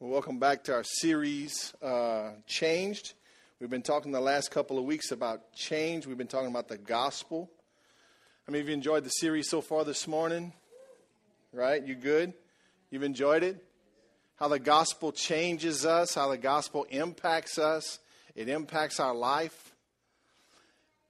[0.00, 3.14] Well, welcome back to our series, uh, Changed.
[3.60, 6.04] We've been talking the last couple of weeks about change.
[6.04, 7.48] We've been talking about the gospel.
[8.48, 10.52] Many of you enjoyed the series so far this morning?
[11.52, 11.80] Right?
[11.86, 12.34] You good?
[12.90, 13.64] You've enjoyed it?
[14.34, 18.00] How the gospel changes us, how the gospel impacts us,
[18.34, 19.76] it impacts our life.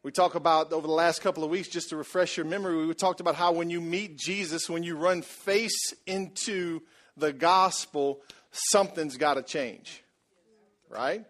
[0.03, 2.93] We talk about over the last couple of weeks, just to refresh your memory, we
[2.93, 6.83] talked about how when you meet Jesus, when you run face into
[7.17, 8.21] the gospel,
[8.55, 10.03] something's got to change.
[10.89, 11.25] Right?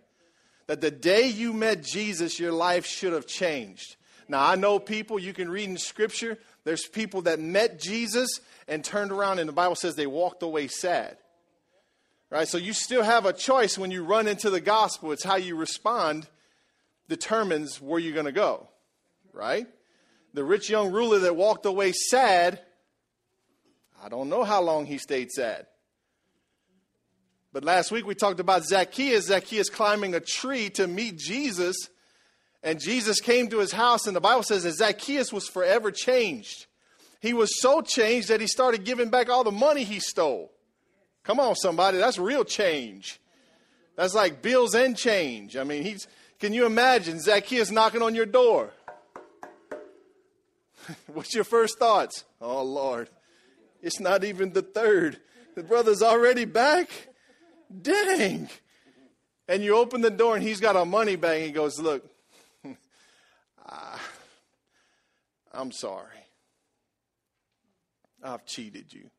[0.66, 3.96] That the day you met Jesus, your life should have changed.
[4.28, 8.82] Now, I know people, you can read in Scripture, there's people that met Jesus and
[8.82, 11.18] turned around, and the Bible says they walked away sad.
[12.30, 12.48] Right?
[12.48, 15.12] So you still have a choice when you run into the gospel.
[15.12, 16.26] It's how you respond
[17.08, 18.68] determines where you're going to go.
[19.32, 19.66] Right?
[20.32, 22.60] The rich young ruler that walked away sad,
[24.02, 25.66] I don't know how long he stayed sad.
[27.54, 29.26] But last week we talked about Zacchaeus.
[29.26, 31.76] Zacchaeus climbing a tree to meet Jesus.
[32.64, 36.66] And Jesus came to his house, and the Bible says that Zacchaeus was forever changed.
[37.20, 40.50] He was so changed that he started giving back all the money he stole.
[41.22, 43.20] Come on, somebody, that's real change.
[43.94, 45.56] That's like bills and change.
[45.56, 46.08] I mean, he's,
[46.40, 48.70] can you imagine Zacchaeus knocking on your door?
[51.06, 52.24] What's your first thoughts?
[52.40, 53.10] Oh, Lord,
[53.80, 55.20] it's not even the third.
[55.54, 56.90] The brother's already back.
[57.82, 58.48] Dang.
[59.48, 61.42] And you open the door and he's got a money bag.
[61.42, 62.04] He goes, Look,
[62.64, 63.98] uh,
[65.52, 66.08] I'm sorry.
[68.22, 69.10] I've cheated you.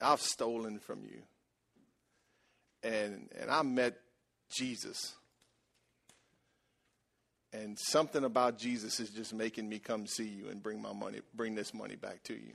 [0.00, 1.22] I've stolen from you.
[2.82, 3.98] And, and I met
[4.50, 5.14] Jesus.
[7.52, 11.20] And something about Jesus is just making me come see you and bring my money,
[11.34, 12.52] bring this money back to you.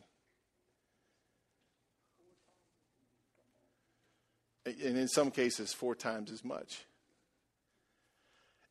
[4.65, 6.85] And in some cases, four times as much.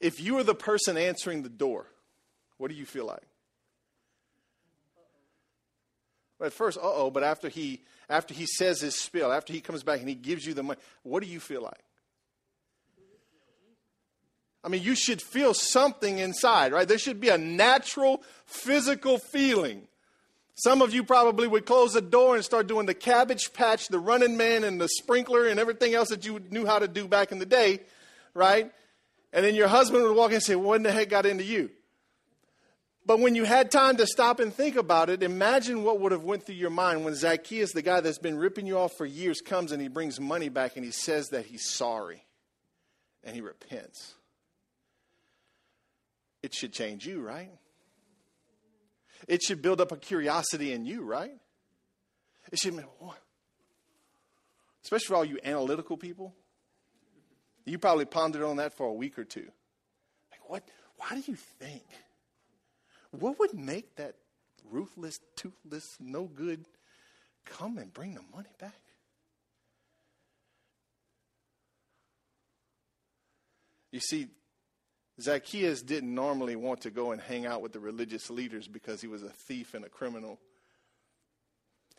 [0.01, 1.87] If you are the person answering the door,
[2.57, 3.23] what do you feel like?
[6.43, 9.85] At first, uh oh, but after he after he says his spiel, after he comes
[9.85, 11.85] back and he gives you the money, what do you feel like?
[14.65, 16.87] I mean, you should feel something inside, right?
[16.87, 19.89] There should be a natural physical feeling
[20.55, 23.99] some of you probably would close the door and start doing the cabbage patch, the
[23.99, 27.33] running man, and the sprinkler, and everything else that you knew how to do back
[27.33, 27.81] in the day,
[28.35, 28.71] right?
[29.33, 31.45] And then your husband would walk in and say, What in the heck got into
[31.45, 31.71] you?
[33.05, 36.23] But when you had time to stop and think about it, imagine what would have
[36.23, 39.41] went through your mind when Zacchaeus, the guy that's been ripping you off for years,
[39.41, 42.25] comes and he brings money back and he says that he's sorry
[43.25, 44.15] and he repents.
[46.45, 47.51] It should change you, right?
[49.29, 51.33] It should build up a curiosity in you, right?
[52.51, 52.85] It should,
[54.83, 56.35] especially for all you analytical people.
[57.65, 59.49] You probably pondered on that for a week or two.
[60.31, 60.65] Like, what?
[60.97, 61.85] Why do you think?
[63.13, 64.17] What would make that
[64.71, 66.65] ruthless, toothless, no good
[67.45, 68.81] come and bring the money back?
[73.91, 74.29] You see,
[75.21, 79.07] Zacchaeus didn't normally want to go and hang out with the religious leaders because he
[79.07, 80.41] was a thief and a criminal.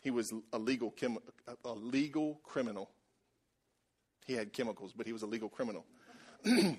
[0.02, 0.92] He was a legal,
[1.64, 2.90] a legal criminal.
[4.26, 5.84] He had chemicals, but he was a legal criminal.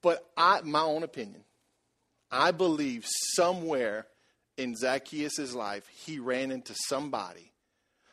[0.00, 1.44] but I, my own opinion,
[2.30, 3.04] I believe
[3.34, 4.06] somewhere
[4.56, 7.52] in Zacchaeus' life, he ran into somebody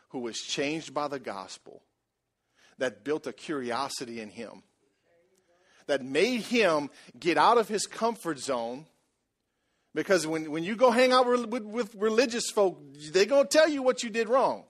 [0.09, 1.81] who was changed by the gospel
[2.78, 4.64] that built a curiosity in him
[5.88, 8.86] that made him get out of his comfort zone.
[9.94, 12.81] Because when, when you go hang out with, with, with religious folk,
[13.12, 14.64] they're going to tell you what you did wrong,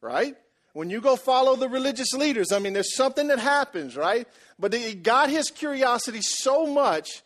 [0.00, 0.36] right?
[0.74, 4.28] When you go follow the religious leaders, I mean, there's something that happens, right?
[4.58, 7.22] But he got his curiosity so much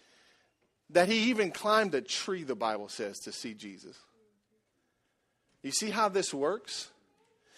[0.90, 3.96] that he even climbed a tree, the Bible says, to see Jesus.
[5.62, 6.90] You see how this works?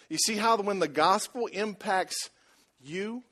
[0.08, 2.30] You see how when the gospel impacts
[2.80, 3.22] you,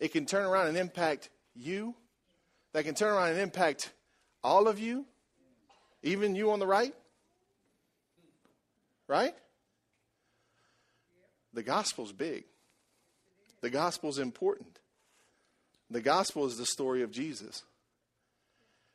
[0.00, 1.94] it can turn around and impact you,
[2.72, 3.92] that can turn around and impact
[4.42, 5.04] all of you,
[6.02, 6.94] even you on the right?
[9.06, 9.34] Right?
[11.54, 12.44] The gospel's big.
[13.60, 14.78] The gospel's important.
[15.90, 17.62] The gospel is the story of Jesus.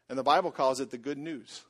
[0.10, 1.64] And the Bible calls it the good news.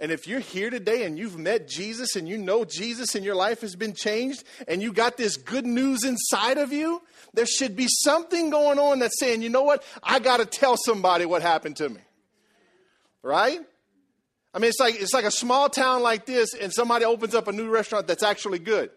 [0.00, 3.36] And if you're here today and you've met Jesus and you know Jesus and your
[3.36, 7.00] life has been changed and you got this good news inside of you,
[7.32, 9.84] there should be something going on that's saying, you know what?
[10.02, 12.00] I got to tell somebody what happened to me.
[13.22, 13.60] Right?
[14.52, 17.48] I mean, it's like, it's like a small town like this, and somebody opens up
[17.48, 18.90] a new restaurant that's actually good.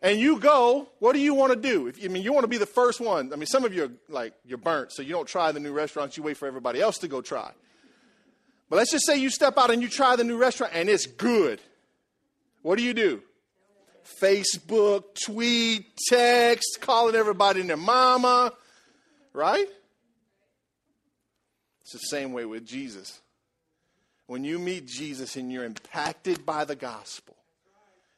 [0.00, 1.86] And you go, what do you want to do?
[1.88, 3.32] If, I mean, you want to be the first one.
[3.32, 5.72] I mean, some of you are like, you're burnt, so you don't try the new
[5.72, 7.50] restaurants, you wait for everybody else to go try.
[8.68, 11.06] But let's just say you step out and you try the new restaurant and it's
[11.06, 11.60] good.
[12.62, 13.22] What do you do?
[14.20, 18.52] Facebook, tweet, text, calling everybody and their mama,
[19.32, 19.66] right?
[21.82, 23.20] It's the same way with Jesus.
[24.26, 27.36] When you meet Jesus and you're impacted by the gospel,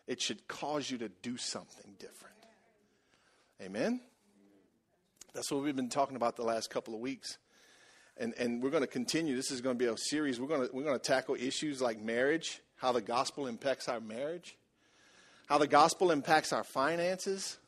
[0.06, 2.34] it should cause you to do something different.
[3.60, 4.00] Amen?
[5.34, 7.36] That's what we've been talking about the last couple of weeks.
[8.18, 9.36] And, and we're going to continue.
[9.36, 10.40] This is going to be a series.
[10.40, 14.00] We're going to, we're going to tackle issues like marriage, how the gospel impacts our
[14.00, 14.56] marriage,
[15.46, 17.58] how the gospel impacts our finances.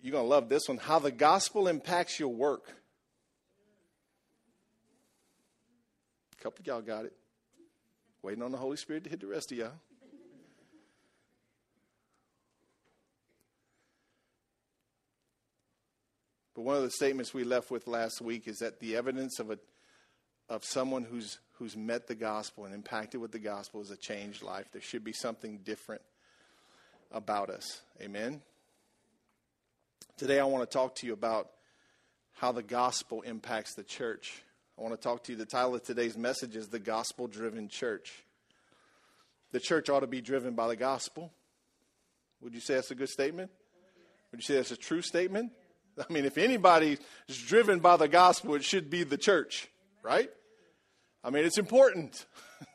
[0.00, 0.78] You're going to love this one.
[0.78, 2.72] How the gospel impacts your work.
[6.38, 7.12] A couple of y'all got it.
[8.22, 9.72] Waiting on the Holy Spirit to hit the rest of y'all.
[16.54, 19.50] But one of the statements we left with last week is that the evidence of
[19.50, 19.58] a
[20.48, 24.42] of someone who's who's met the gospel and impacted with the gospel is a changed
[24.42, 24.66] life.
[24.72, 26.02] There should be something different
[27.12, 27.82] about us.
[28.00, 28.42] Amen.
[30.16, 31.50] Today I want to talk to you about
[32.32, 34.42] how the gospel impacts the church.
[34.78, 35.38] I want to talk to you.
[35.38, 38.24] The title of today's message is The Gospel Driven Church.
[39.52, 41.32] The church ought to be driven by the gospel.
[42.40, 43.50] Would you say that's a good statement?
[44.30, 45.52] Would you say that's a true statement?
[46.08, 46.98] I mean, if anybody
[47.28, 49.68] is driven by the gospel, it should be the church,
[50.02, 50.30] right?
[51.22, 52.26] I mean, it's important.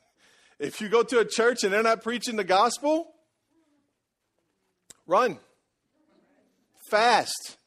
[0.59, 3.11] if you go to a church and they're not preaching the gospel,
[5.07, 5.39] run
[6.89, 7.57] fast,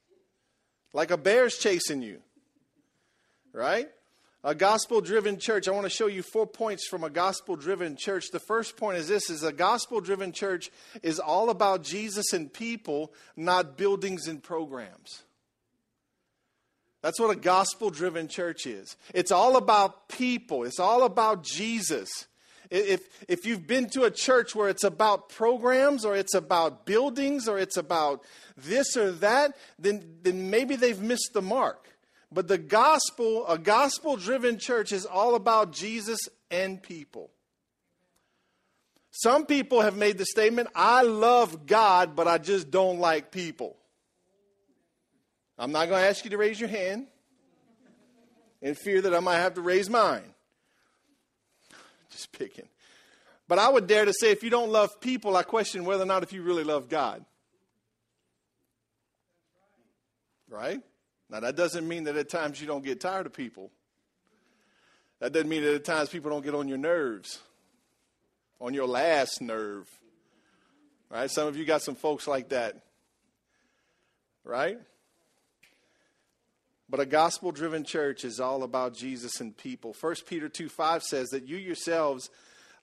[0.92, 2.20] like a bear's chasing you,
[3.52, 3.88] right?
[4.44, 7.96] a gospel driven church i want to show you four points from a gospel driven
[7.96, 10.70] church the first point is this is a gospel driven church
[11.02, 15.24] is all about jesus and people not buildings and programs
[17.02, 22.26] that's what a gospel driven church is it's all about people it's all about jesus
[22.70, 27.48] if, if you've been to a church where it's about programs or it's about buildings
[27.48, 28.24] or it's about
[28.56, 31.88] this or that, then, then maybe they've missed the mark.
[32.30, 37.30] But the gospel, a gospel driven church, is all about Jesus and people.
[39.10, 43.76] Some people have made the statement, I love God, but I just don't like people.
[45.58, 47.06] I'm not going to ask you to raise your hand
[48.62, 50.34] in fear that I might have to raise mine.
[52.10, 52.68] Just picking.
[53.48, 56.06] But I would dare to say if you don't love people, I question whether or
[56.06, 57.24] not if you really love God.
[60.48, 60.80] Right?
[61.30, 63.70] Now, that doesn't mean that at times you don't get tired of people.
[65.20, 67.38] That doesn't mean that at times people don't get on your nerves,
[68.60, 69.88] on your last nerve.
[71.10, 71.30] Right?
[71.30, 72.76] Some of you got some folks like that.
[74.44, 74.78] Right?
[76.90, 79.94] But a gospel driven church is all about Jesus and people.
[80.00, 82.30] 1 Peter 2 5 says that you yourselves,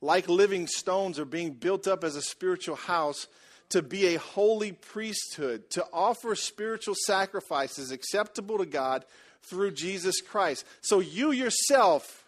[0.02, 3.28] like living stones, are being built up as a spiritual house
[3.70, 9.06] to be a holy priesthood, to offer spiritual sacrifices acceptable to God
[9.42, 10.66] through Jesus Christ.
[10.82, 12.26] So you yourself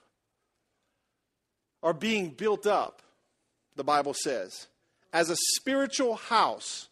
[1.84, 3.04] are being built up,
[3.76, 4.68] the Bible says,
[5.14, 6.90] as a spiritual house,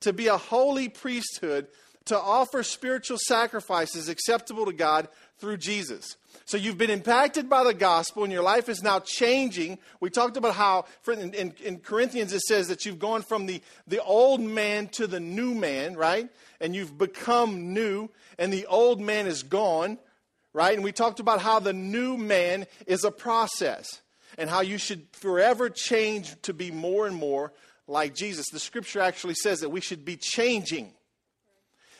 [0.00, 1.68] to be a holy priesthood,
[2.06, 5.08] to offer spiritual sacrifices acceptable to God
[5.38, 6.16] through Jesus.
[6.44, 9.78] So you've been impacted by the gospel and your life is now changing.
[10.00, 13.60] We talked about how in, in, in, Corinthians it says that you've gone from the,
[13.86, 16.28] the old man to the new man, right?
[16.60, 19.98] And you've become new and the old man is gone,
[20.52, 20.74] right?
[20.74, 24.00] And we talked about how the new man is a process
[24.38, 27.52] and how you should forever change to be more and more
[27.88, 28.46] like Jesus.
[28.52, 30.92] The scripture actually says that we should be changing.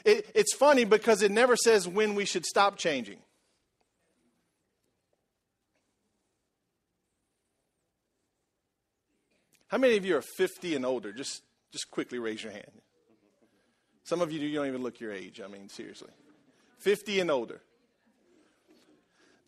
[0.06, 3.18] It, it's funny because it never says when we should stop changing.
[9.66, 11.12] How many of you are 50 and older?
[11.12, 12.70] Just, just quickly raise your hand.
[14.04, 15.40] Some of you, you don't even look your age.
[15.44, 16.12] I mean, seriously.
[16.78, 17.60] 50 and older.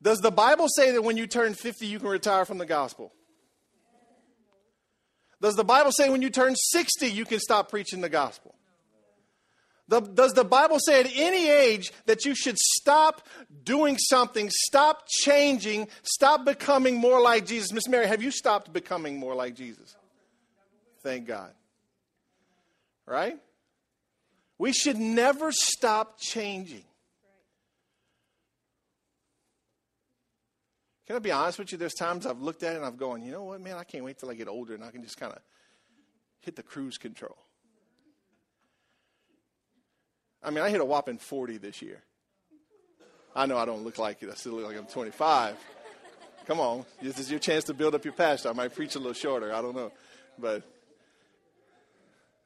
[0.02, 3.12] Does the Bible say that when you turn 50, you can retire from the gospel?
[5.40, 8.56] Does the Bible say when you turn 60, you can stop preaching the gospel?
[9.88, 13.26] The, does the Bible say at any age that you should stop
[13.64, 17.72] doing something, stop changing, stop becoming more like Jesus?
[17.72, 19.96] Miss Mary, have you stopped becoming more like Jesus?
[21.02, 21.52] Thank God.
[23.06, 23.38] Right?
[24.58, 26.84] We should never stop changing.
[31.06, 31.78] Can I be honest with you?
[31.78, 34.04] There's times I've looked at it and I've gone, you know what, man, I can't
[34.04, 35.38] wait till I get older and I can just kind of
[36.40, 37.38] hit the cruise control.
[40.42, 42.02] I mean, I hit a whopping 40 this year.
[43.34, 44.30] I know I don't look like it.
[44.30, 45.56] I still look like I'm 25.
[46.46, 46.84] Come on.
[47.02, 48.48] This is your chance to build up your pastor.
[48.48, 49.52] I might preach a little shorter.
[49.52, 49.92] I don't know.
[50.38, 50.62] But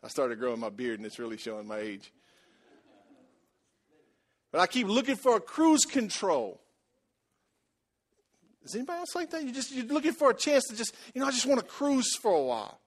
[0.02, 2.12] I started growing my beard and it's really showing my age.
[4.50, 6.60] But I keep looking for a cruise control.
[8.64, 9.44] Is anybody else like that?
[9.44, 11.66] You just you're looking for a chance to just, you know, I just want to
[11.66, 12.78] cruise for a while.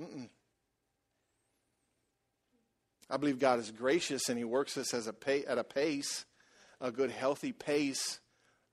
[0.00, 0.28] Mm-mm.
[3.08, 6.24] I believe God is gracious and He works us as a pay, at a pace,
[6.80, 8.20] a good, healthy pace,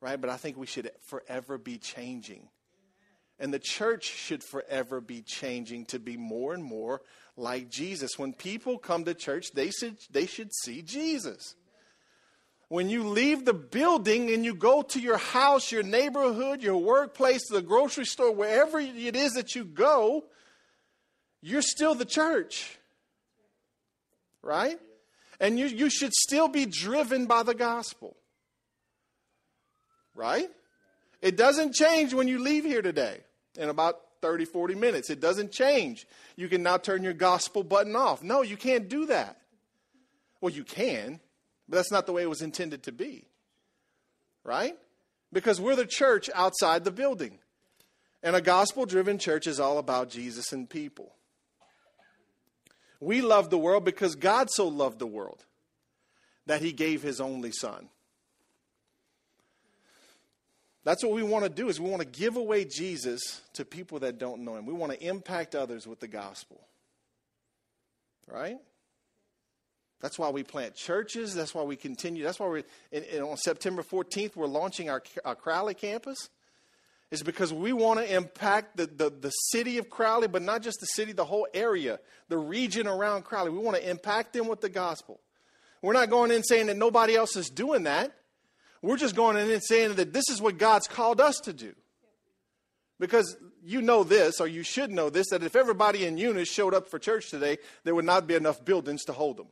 [0.01, 0.19] right?
[0.19, 2.49] But I think we should forever be changing.
[3.39, 7.01] And the church should forever be changing to be more and more
[7.35, 8.17] like Jesus.
[8.17, 11.55] When people come to church, they should, they should see Jesus.
[12.69, 17.47] When you leave the building and you go to your house, your neighborhood, your workplace,
[17.49, 20.23] the grocery store, wherever it is that you go,
[21.41, 22.79] you're still the church
[24.43, 24.77] right?
[25.39, 28.15] And you, you should still be driven by the gospel,
[30.13, 30.49] right?
[31.21, 33.21] It doesn't change when you leave here today
[33.57, 35.09] in about 30, 40 minutes.
[35.09, 36.05] It doesn't change.
[36.35, 38.21] You can now turn your gospel button off.
[38.21, 39.37] No, you can't do that.
[40.39, 41.19] Well, you can,
[41.67, 43.25] but that's not the way it was intended to be,
[44.43, 44.75] right?
[45.31, 47.39] Because we're the church outside the building.
[48.21, 51.15] And a gospel driven church is all about Jesus and people.
[53.03, 55.43] We love the world because God so loved the world
[56.45, 57.89] that he gave his only son.
[60.85, 63.99] That's what we want to do is we want to give away Jesus to people
[63.99, 64.65] that don't know him.
[64.65, 66.59] We want to impact others with the gospel.
[68.27, 68.57] Right?
[70.01, 71.33] That's why we plant churches.
[71.33, 72.23] That's why we continue.
[72.23, 76.29] That's why we're on September 14th, we're launching our, our Crowley campus
[77.13, 80.79] is because we want to impact the, the, the, city of Crowley, but not just
[80.79, 83.51] the city, the whole area, the region around Crowley.
[83.51, 85.19] We want to impact them with the gospel.
[85.83, 88.15] We're not going in saying that nobody else is doing that.
[88.81, 91.75] We're just going in and saying that this is what God's called us to do.
[92.99, 96.73] Because you know this, or you should know this, that if everybody in Eunice showed
[96.73, 99.49] up for church today, there would not be enough buildings to hold them.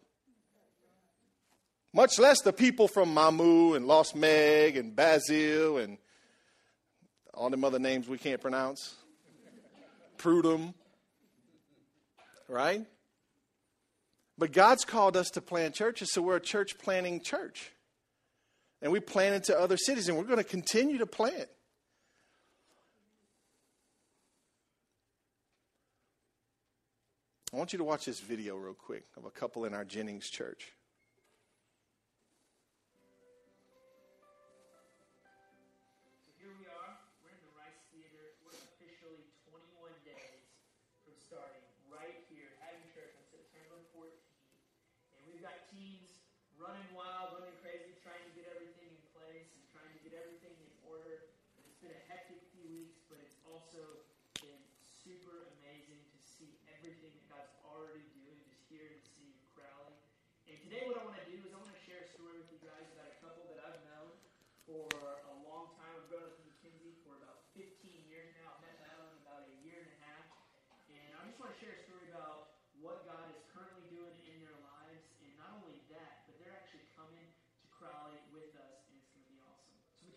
[1.94, 6.00] Much less the people from Mamou and Lost Meg and Basile and
[7.34, 8.96] all them other names we can't pronounce.
[10.18, 10.74] Prudom.
[12.48, 12.86] Right?
[14.38, 17.72] But God's called us to plant churches, so we're a church planting church.
[18.82, 21.48] And we plant into other cities, and we're going to continue to plant.
[27.54, 30.30] I want you to watch this video real quick of a couple in our Jennings
[30.30, 30.72] church.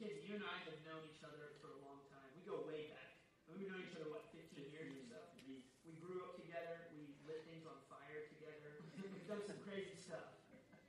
[0.05, 2.29] You and I have known each other for a long time.
[2.37, 3.17] We go way back.
[3.49, 5.21] We've known each other, what, 15 years or so?
[5.41, 6.93] We grew up together.
[6.93, 8.85] We lit things on fire together.
[9.01, 10.37] We've done some crazy stuff.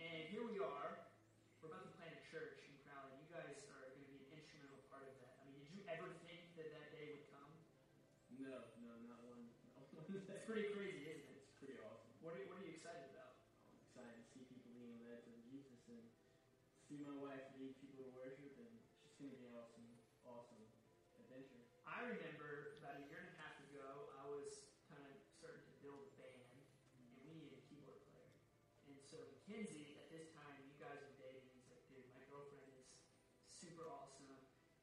[0.04, 1.08] And here we are.
[1.64, 3.16] We're about to plant a church in Crowley.
[3.24, 5.40] You guys are going to be an instrumental part of that.
[5.40, 7.52] I mean, did you ever think that that day would come?
[8.36, 9.48] No, no, not one.
[9.72, 10.04] No.
[10.28, 11.40] That's pretty crazy, isn't it?
[11.40, 12.12] It's pretty awesome.
[12.20, 13.40] What are, what are you excited about?
[13.72, 16.04] I'm excited to see people being led to Jesus and
[16.84, 18.76] see my wife lead people to worship and
[19.16, 19.88] it's going to be an awesome,
[20.28, 20.68] awesome
[21.16, 21.64] adventure.
[21.88, 25.76] I remember about a year and a half ago, I was kind of starting to
[25.80, 26.52] build a band,
[27.00, 28.36] and we needed a keyboard player.
[28.92, 31.48] And so Mackenzie, at this time, you guys were dating.
[31.48, 32.92] He's like, dude, my girlfriend is
[33.48, 34.36] super awesome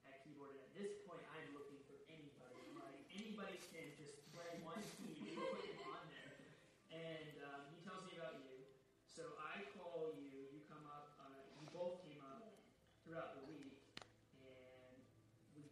[0.08, 0.56] at keyboard.
[0.56, 2.56] And at this point, I'm looking for anybody.
[2.72, 6.40] I'm like, anybody can just play one key, and put him on there.
[6.88, 8.64] And um, he tells me about you.
[9.12, 10.48] So I call you.
[10.56, 11.20] You come up.
[11.20, 12.56] Uh, you both came up
[13.04, 13.72] throughout the week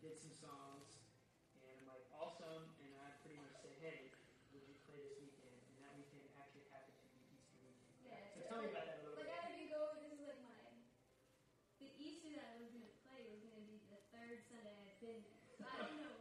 [0.00, 0.96] did some songs,
[1.60, 2.72] and I'm like, awesome.
[2.80, 4.08] And I pretty much said, hey,
[4.48, 5.52] would you play this weekend?
[5.52, 8.08] And that weekend actually happened to be Easter weekend.
[8.08, 8.32] Yeah.
[8.32, 9.36] So tell me about that a little like bit.
[9.36, 9.80] Like I had to go.
[10.00, 10.56] This is like my
[11.84, 12.72] the Easter that I was
[15.04, 15.52] been there.
[15.60, 16.16] So I don't know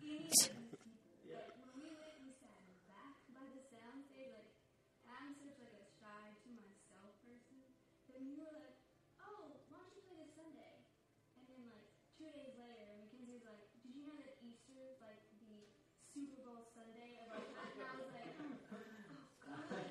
[0.00, 0.76] any of these people.
[1.24, 4.32] But when we went, we sat in the back by the sound stage.
[4.32, 4.52] Like,
[5.08, 7.64] I'm such like a shy to myself person.
[8.16, 8.72] Then you were like,
[9.20, 10.80] "Oh, why don't you play this Sunday?"
[11.36, 11.84] And then like
[12.16, 15.66] two days later, Mackenzie was like, "Did you know that Easter is like the
[16.14, 18.56] Super Bowl Sunday of our time?" And I was like, "Oh
[19.44, 19.82] God,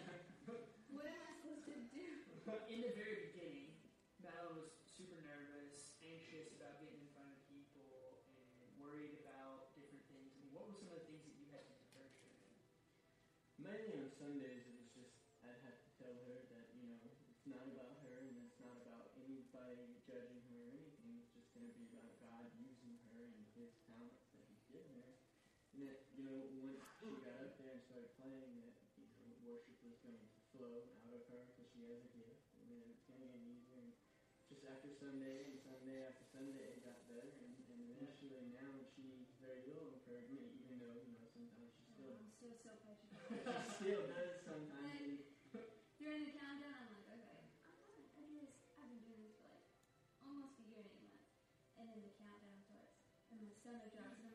[0.88, 2.18] what am I supposed to do?"
[2.66, 3.76] In the very beginning,
[4.18, 4.66] Madeline was
[4.96, 10.32] super nervous, anxious about getting in front of people, and worried about different things.
[10.34, 12.58] I mean, what were some of the things that you had to encourage her?
[13.58, 17.46] Mainly on Sundays, it was just I'd have to tell her that you know it's
[17.46, 21.16] not about her and it's not about anybody judging her or anything.
[21.16, 24.90] It's just going to be about God using her and His talents that He's given
[24.90, 25.14] her.
[25.76, 29.36] And that you know once she got up there and started playing, that you know
[29.44, 32.80] worship was going to flow out of her because she has a gift, and then
[32.88, 33.76] it's going to get easier.
[33.84, 33.92] And
[34.48, 39.28] just after Sunday and Sunday after Sunday, it got better, and, and eventually now she's
[39.36, 43.36] very little encouragement, even though you know sometimes she still I'm still so petrified.
[43.68, 45.20] she still does sometimes.
[45.52, 45.68] And
[46.00, 48.52] during the countdown, I'm like, okay, I'm not, I do this.
[48.80, 49.68] I've been doing this for like
[50.24, 51.36] almost a year and eight months,
[51.76, 52.96] and then the countdown starts,
[53.32, 54.35] and my stomach drops, and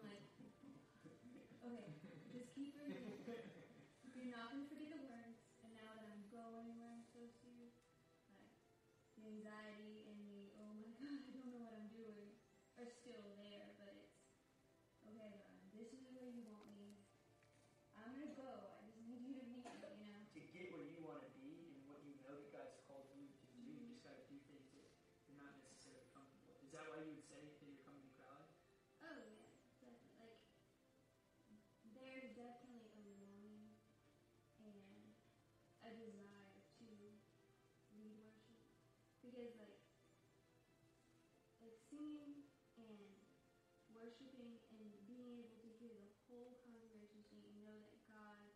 [26.70, 28.46] Is that why you would say that you're coming to Crowley?
[29.02, 29.50] Oh yeah,
[29.82, 30.14] definitely.
[30.14, 30.30] Like
[31.82, 33.74] there's definitely a longing
[34.62, 35.10] and
[35.82, 36.86] a desire to
[37.90, 38.62] lead worship
[39.18, 39.74] because like
[41.58, 42.46] like singing
[42.78, 43.18] and
[43.90, 48.46] worshiping and being able to hear the whole congregation sing and know that God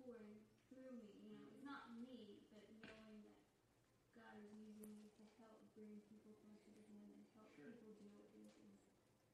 [0.00, 0.40] pouring
[0.72, 1.12] through me.
[1.20, 3.36] You know, it's not me, but knowing that
[4.14, 7.66] God is using me to help bring people closer to Him and help Sure.
[7.66, 8.78] people deal with this is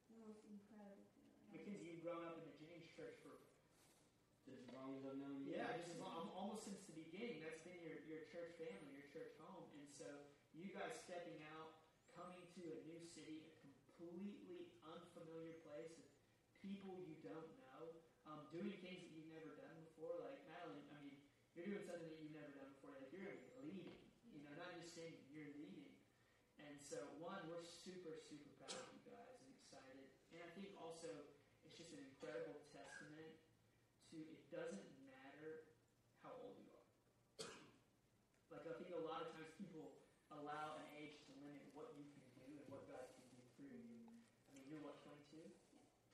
[0.08, 1.40] the most incredible feeling.
[1.48, 3.40] Mackenzie, you've grown up in the Jennings Church for
[4.50, 5.54] as long as I've known you.
[5.54, 7.44] Yeah, just as long, almost since the beginning.
[7.44, 9.70] That's been your, your church family, your church home.
[9.78, 10.09] And so
[10.50, 11.78] you guys stepping out,
[12.11, 16.11] coming to a new city, a completely unfamiliar place, with
[16.59, 17.83] people you don't know,
[18.26, 20.18] um, doing things that you've never done before.
[20.18, 21.18] Like Madeline, I mean,
[21.54, 22.98] you're doing something that you've never done before.
[22.98, 23.98] Like you're gonna be leading,
[24.35, 25.94] you know, not just singing, you're leading.
[26.61, 30.12] And so, one, we're super, super proud of you guys and excited.
[30.35, 31.09] And I think also
[31.64, 33.33] it's just an incredible testament
[34.12, 34.18] to
[34.50, 35.62] it doesn't matter
[36.26, 37.46] how old you are.
[38.50, 39.94] Like I think a lot of times people
[40.34, 43.78] allow an age to limit what you can do and what God can do through
[43.78, 44.02] you.
[44.10, 45.38] I mean, you're what, 22?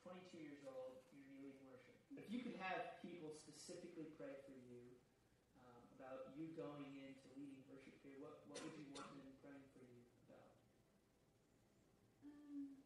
[0.05, 1.97] 22 years old, you're leading worship.
[2.13, 5.01] If you could have people specifically pray for you
[5.57, 9.65] um, about you going into leading worship here, what, what would you want them praying
[9.73, 10.53] for you about?
[12.21, 12.85] Um,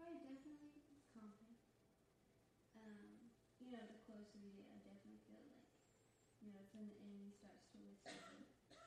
[0.00, 1.60] probably definitely confidence.
[2.80, 3.30] Um,
[3.70, 5.70] you know, the closer we get, I definitely feel like,
[6.42, 8.10] you know, when the enemy starts to whisper,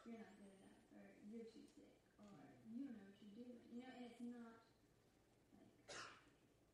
[0.04, 2.28] you're not good enough, or you're too sick, or
[2.68, 3.64] you don't know what you're doing.
[3.72, 4.60] You know, and it's not
[5.56, 5.72] like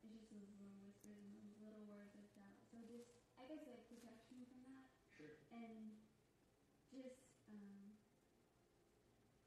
[0.02, 2.66] it's just those little whispers and those little words of doubt.
[2.66, 3.06] So just,
[3.38, 5.30] I guess, like protection from that Sure.
[5.54, 5.94] and
[6.90, 7.94] just um,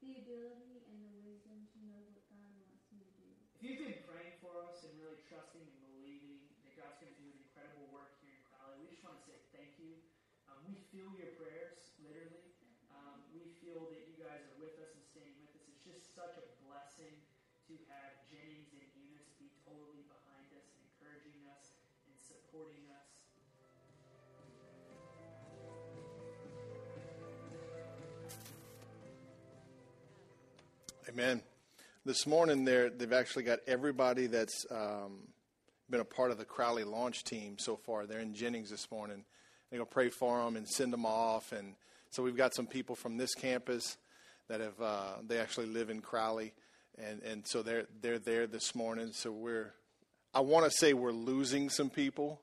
[0.00, 3.28] the ability and the wisdom to know what God wants me to do.
[3.58, 7.18] If you've been praying for us and really trusting and believing that God's going to
[7.18, 9.98] do an incredible work here in Crowley, we just want to say thank you.
[10.64, 12.48] Um, we feel your prayers, literally.
[12.88, 15.64] Um, we feel that you guys are with us and staying with us.
[15.68, 17.12] It's just such a blessing
[17.68, 21.68] to have Jennings and Eunice be totally behind us and encouraging us
[22.08, 23.04] and supporting us.
[31.12, 31.42] Amen.
[32.06, 35.28] This morning, they're, they've actually got everybody that's um,
[35.90, 38.06] been a part of the Crowley launch team so far.
[38.06, 39.24] They're in Jennings this morning.
[39.74, 41.50] They're pray for them and send them off.
[41.50, 41.74] And
[42.10, 43.96] so we've got some people from this campus
[44.48, 46.52] that have uh, they actually live in Crowley,
[46.96, 49.10] and and so they're they're there this morning.
[49.12, 49.74] So we're
[50.32, 52.40] I want to say we're losing some people,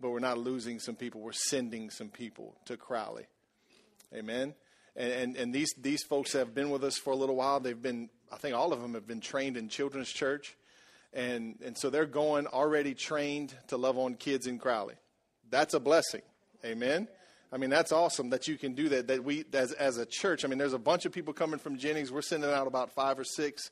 [0.00, 1.20] but we're not losing some people.
[1.20, 3.26] We're sending some people to Crowley.
[4.14, 4.54] Amen.
[4.94, 7.60] And, and, and these, these folks have been with us for a little while.
[7.60, 10.56] They've been, I think all of them have been trained in children's church.
[11.12, 14.94] And, and so they're going already trained to love on kids in Crowley.
[15.50, 16.22] That's a blessing.
[16.64, 17.08] Amen.
[17.52, 19.08] I mean, that's awesome that you can do that.
[19.08, 21.78] That we, as, as a church, I mean, there's a bunch of people coming from
[21.78, 22.10] Jennings.
[22.10, 23.70] We're sending out about five or six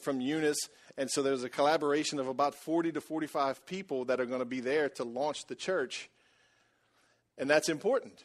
[0.00, 0.68] from Eunice.
[0.96, 4.44] And so there's a collaboration of about 40 to 45 people that are going to
[4.44, 6.10] be there to launch the church.
[7.38, 8.24] And that's important,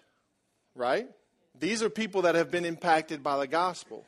[0.76, 1.08] right?
[1.58, 4.06] These are people that have been impacted by the gospel,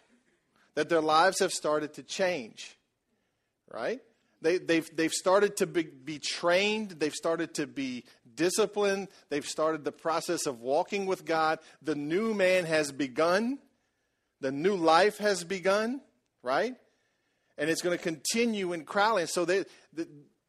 [0.76, 2.78] that their lives have started to change,
[3.74, 4.02] right?
[4.42, 8.04] They, they've, they've started to be, be trained, they've started to be
[8.36, 11.60] disciplined, they've started the process of walking with God.
[11.82, 13.60] The new man has begun,
[14.40, 16.02] the new life has begun,
[16.44, 16.76] right?
[17.58, 19.24] And it's going to continue in Crowley.
[19.24, 20.08] And So they, the,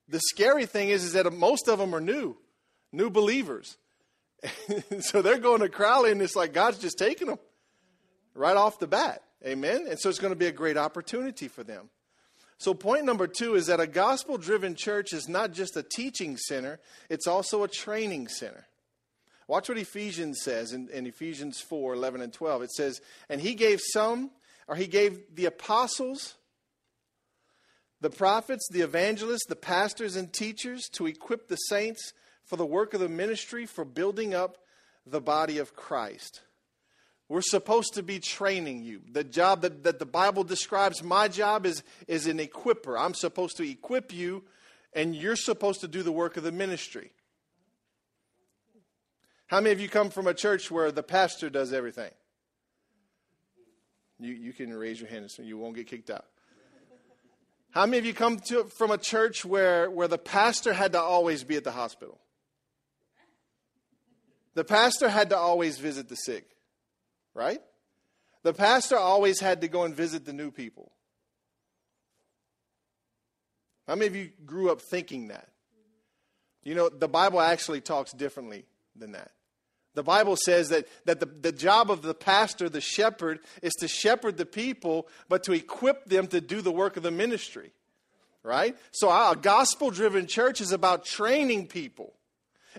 [0.09, 2.37] the scary thing is, is that most of them are new,
[2.92, 3.79] new believers.
[5.01, 7.38] so they're going to Crowley, and it's like God's just taking them
[8.35, 9.22] right off the bat.
[9.46, 9.87] Amen?
[9.88, 11.88] And so it's going to be a great opportunity for them.
[12.58, 16.36] So, point number two is that a gospel driven church is not just a teaching
[16.36, 18.66] center, it's also a training center.
[19.46, 22.62] Watch what Ephesians says in, in, Ephesians 4 11 and 12.
[22.62, 24.30] It says, And he gave some,
[24.66, 26.34] or he gave the apostles,
[28.00, 32.12] the prophets, the evangelists, the pastors, and teachers to equip the saints
[32.44, 34.58] for the work of the ministry, for building up
[35.06, 36.42] the body of Christ.
[37.28, 39.02] We're supposed to be training you.
[39.12, 42.98] The job that, that the Bible describes, my job is, is an equiper.
[42.98, 44.44] I'm supposed to equip you,
[44.94, 47.12] and you're supposed to do the work of the ministry.
[49.46, 52.10] How many of you come from a church where the pastor does everything?
[54.18, 56.24] You, you can raise your hand so you won't get kicked out.
[57.70, 61.00] How many of you come to, from a church where, where the pastor had to
[61.00, 62.18] always be at the hospital?
[64.54, 66.57] The pastor had to always visit the sick
[67.38, 67.62] right?
[68.42, 70.90] The pastor always had to go and visit the new people.
[73.87, 75.48] How many of you grew up thinking that?
[76.64, 78.64] You know, the Bible actually talks differently
[78.96, 79.31] than that.
[79.94, 83.88] The Bible says that, that the, the job of the pastor, the shepherd, is to
[83.88, 87.72] shepherd the people, but to equip them to do the work of the ministry.
[88.42, 88.77] Right?
[88.92, 92.14] So, a gospel driven church is about training people.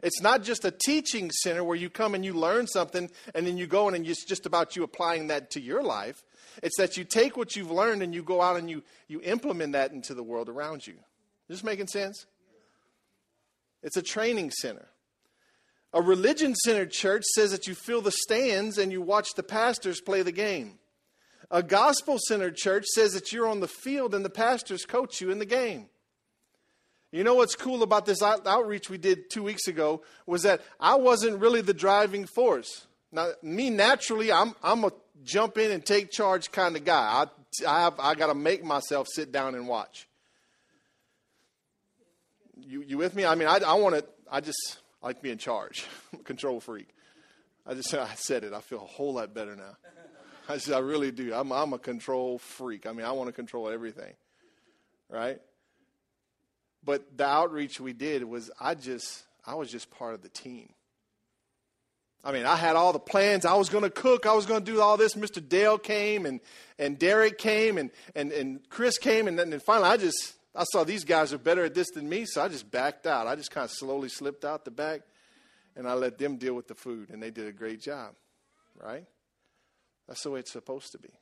[0.02, 3.58] It's not just a teaching center where you come and you learn something and then
[3.58, 6.24] you go in and it's just about you applying that to your life.
[6.64, 9.74] It's that you take what you've learned and you go out and you, you implement
[9.74, 10.94] that into the world around you.
[10.94, 12.26] Is this making sense?
[13.82, 14.88] It's a training center.
[15.94, 20.02] A religion centered church says that you fill the stands and you watch the pastors
[20.02, 20.78] play the game.
[21.50, 25.32] A gospel centered church says that you're on the field and the pastors coach you
[25.32, 25.88] in the game.
[27.12, 30.62] You know what's cool about this out- outreach we did two weeks ago was that
[30.80, 32.86] I wasn't really the driving force.
[33.12, 34.92] Now, me naturally, I'm I'm a
[35.24, 37.26] jump in and take charge kind of guy.
[37.64, 40.08] I I have I got to make myself sit down and watch.
[42.56, 43.26] You you with me?
[43.26, 44.06] I mean, I I want to.
[44.32, 45.86] I just I like to be in charge.
[46.26, 46.90] control freak.
[47.66, 48.54] I just I said it.
[48.54, 49.78] I feel a whole lot better now.
[50.48, 51.34] I just, I really do.
[51.34, 52.86] I'm I'm a control freak.
[52.86, 54.14] I mean, I want to control everything.
[55.10, 55.40] Right?
[56.84, 60.70] But the outreach we did was I just I was just part of the team.
[62.24, 63.46] I mean, I had all the plans.
[63.46, 64.26] I was going to cook.
[64.26, 65.16] I was going to do all this.
[65.16, 65.48] Mr.
[65.48, 66.42] Dale came and,
[66.78, 69.28] and Derek came and, and, and Chris came.
[69.28, 72.10] And then and finally, I just, I saw these guys are better at this than
[72.10, 72.26] me.
[72.26, 73.26] So I just backed out.
[73.26, 75.02] I just kind of slowly slipped out the back
[75.78, 77.10] and I let them deal with the food.
[77.10, 78.16] And they did a great job,
[78.76, 79.06] right?
[80.08, 81.14] That's the way it's supposed to be.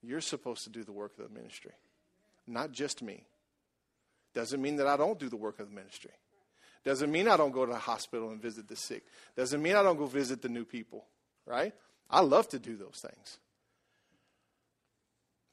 [0.00, 1.72] You're supposed to do the work of the ministry,
[2.46, 3.24] not just me.
[4.34, 6.12] Doesn't mean that I don't do the work of the ministry.
[6.84, 9.04] Doesn't mean I don't go to the hospital and visit the sick.
[9.36, 11.04] Doesn't mean I don't go visit the new people,
[11.46, 11.72] right?
[12.10, 13.38] I love to do those things.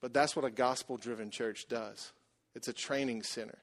[0.02, 2.12] But that's what a gospel driven church does
[2.56, 3.60] it's a training center.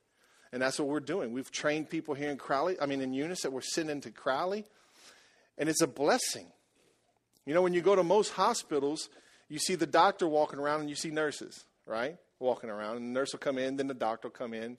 [0.52, 1.32] And that's what we're doing.
[1.32, 4.64] We've trained people here in Crowley, I mean, in Eunice, that we're sending into Crowley.
[5.58, 6.46] And it's a blessing.
[7.44, 9.08] You know, when you go to most hospitals,
[9.48, 12.16] you see the doctor walking around and you see nurses, right?
[12.38, 12.96] Walking around.
[12.96, 14.78] And the nurse will come in, then the doctor will come in.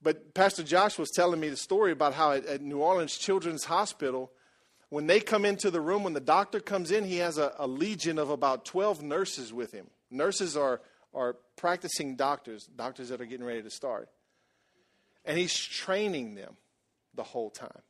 [0.00, 3.64] But Pastor Josh was telling me the story about how at, at, New Orleans Children's
[3.64, 4.30] Hospital,
[4.90, 7.66] when they come into the room, when the doctor comes in, he has a, a
[7.66, 9.88] legion of about 12 nurses with him.
[10.10, 10.80] Nurses are,
[11.12, 14.08] are practicing doctors, doctors that are getting ready to start.
[15.24, 16.56] And he's training them
[17.14, 17.82] the whole time.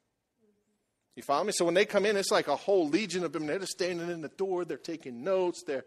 [1.15, 1.53] You follow me?
[1.53, 3.47] So when they come in, it's like a whole legion of them.
[3.47, 5.63] They're just standing in the door, they're taking notes.
[5.67, 5.85] They're,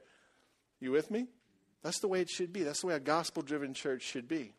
[0.80, 1.28] you with me?
[1.84, 2.64] That's the way it should be.
[2.64, 4.54] That's the way a gospel driven church should be.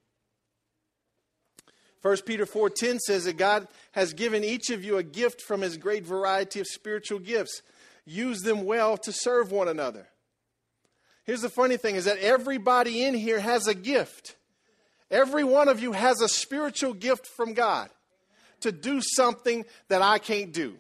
[2.03, 5.77] 1 Peter 4:10 says that God has given each of you a gift from his
[5.77, 7.63] great variety of spiritual gifts.
[8.05, 10.09] Use them well to serve one another.
[11.25, 14.35] Here's the funny thing is that everybody in here has a gift.
[15.11, 17.91] Every one of you has a spiritual gift from God
[18.61, 20.79] to do something that I can't do.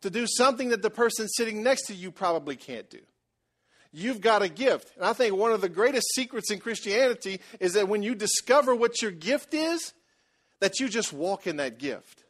[0.00, 3.00] To do something that the person sitting next to you probably can't do.
[3.94, 4.92] You've got a gift.
[4.96, 8.74] And I think one of the greatest secrets in Christianity is that when you discover
[8.74, 9.94] what your gift is,
[10.60, 12.24] that you just walk in that gift.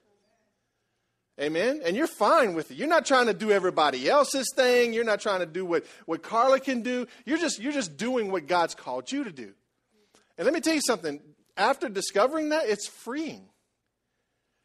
[1.41, 1.81] Amen?
[1.85, 2.77] And you're fine with it.
[2.77, 4.93] You're not trying to do everybody else's thing.
[4.93, 7.09] You're not trying to do what, what Carla can do.
[7.25, 9.53] You're just, you're just doing what God's called you to do.
[10.39, 11.21] And let me tell you something.
[11.57, 13.49] After discovering that, it's freeing.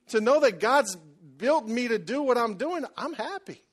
[0.10, 0.96] To know that God's
[1.38, 3.64] built me to do what I'm doing, I'm happy.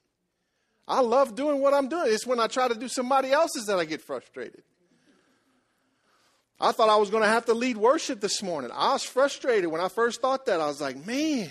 [0.89, 2.13] I love doing what I'm doing.
[2.13, 4.63] It's when I try to do somebody else's that I get frustrated.
[6.61, 8.71] I thought I was going to have to lead worship this morning.
[8.73, 10.61] I was frustrated when I first thought that.
[10.61, 11.51] I was like, man,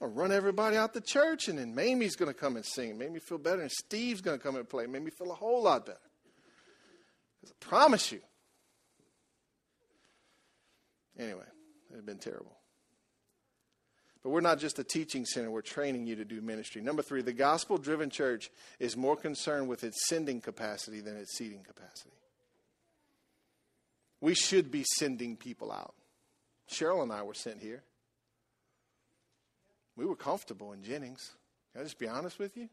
[0.00, 2.96] I'll run everybody out the church, and then Mamie's going to come and sing.
[2.96, 4.86] Made me feel better, and Steve's going to come and play.
[4.86, 5.98] Made me feel a whole lot better.
[7.40, 8.20] Because I promise you.
[11.18, 11.44] Anyway,
[11.90, 12.56] it had been terrible.
[14.22, 16.80] But we're not just a teaching center, we're training you to do ministry.
[16.80, 21.36] Number three, the gospel driven church is more concerned with its sending capacity than its
[21.36, 22.14] seating capacity.
[24.20, 25.94] We should be sending people out.
[26.70, 27.82] Cheryl and I were sent here.
[29.96, 31.32] We were comfortable in Jennings.
[31.72, 32.68] Can I just be honest with you?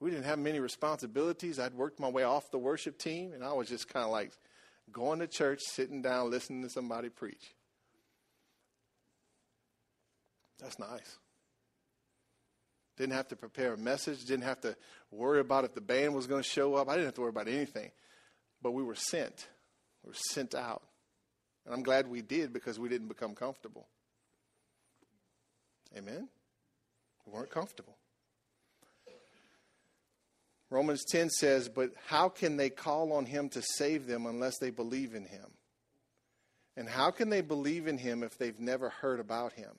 [0.00, 1.58] We didn't have many responsibilities.
[1.58, 4.32] I'd worked my way off the worship team, and I was just kind of like
[4.90, 7.54] going to church, sitting down, listening to somebody preach.
[10.60, 11.18] That's nice.
[12.96, 14.76] Didn't have to prepare a message, didn't have to
[15.10, 16.88] worry about if the band was going to show up.
[16.88, 17.90] I didn't have to worry about anything.
[18.60, 19.46] But we were sent.
[20.02, 20.82] We were sent out.
[21.64, 23.86] And I'm glad we did because we didn't become comfortable.
[25.96, 26.28] Amen?
[27.24, 27.96] We weren't comfortable.
[30.70, 34.70] Romans 10 says, But how can they call on him to save them unless they
[34.70, 35.46] believe in him?
[36.76, 39.70] And how can they believe in him if they've never heard about him?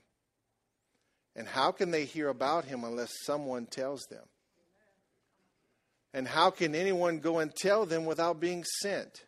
[1.36, 4.26] And how can they hear about him unless someone tells them?
[6.14, 9.26] And how can anyone go and tell them without being sent?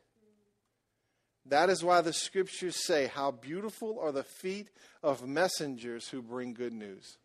[1.46, 4.70] That is why the scriptures say, How beautiful are the feet
[5.04, 7.18] of messengers who bring good news.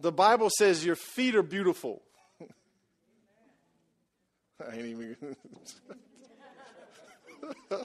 [0.00, 2.02] The Bible says your feet are beautiful.
[4.60, 5.16] I ain't even.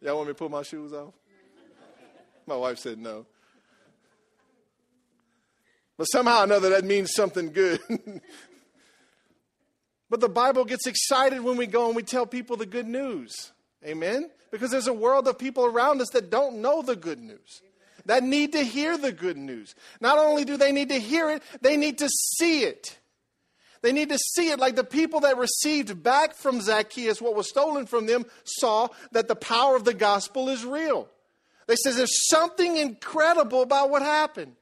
[0.00, 1.14] Y'all want me to pull my shoes off?
[2.46, 3.26] My wife said no.
[5.96, 7.80] But somehow or another, that means something good.
[10.10, 13.52] but the Bible gets excited when we go and we tell people the good news.
[13.86, 14.30] Amen?
[14.50, 17.62] Because there's a world of people around us that don't know the good news,
[18.06, 19.74] that need to hear the good news.
[20.00, 22.98] Not only do they need to hear it, they need to see it.
[23.82, 27.50] They need to see it like the people that received back from Zacchaeus what was
[27.50, 31.06] stolen from them saw that the power of the gospel is real.
[31.66, 34.56] They says there's something incredible about what happened.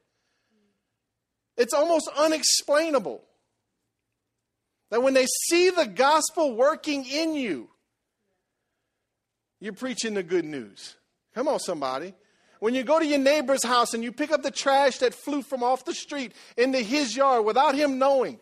[1.56, 3.22] It's almost unexplainable.
[4.90, 7.68] That when they see the gospel working in you,
[9.60, 10.96] you're preaching the good news.
[11.34, 12.14] Come on, somebody.
[12.60, 15.42] When you go to your neighbor's house and you pick up the trash that flew
[15.42, 18.38] from off the street into his yard without him knowing,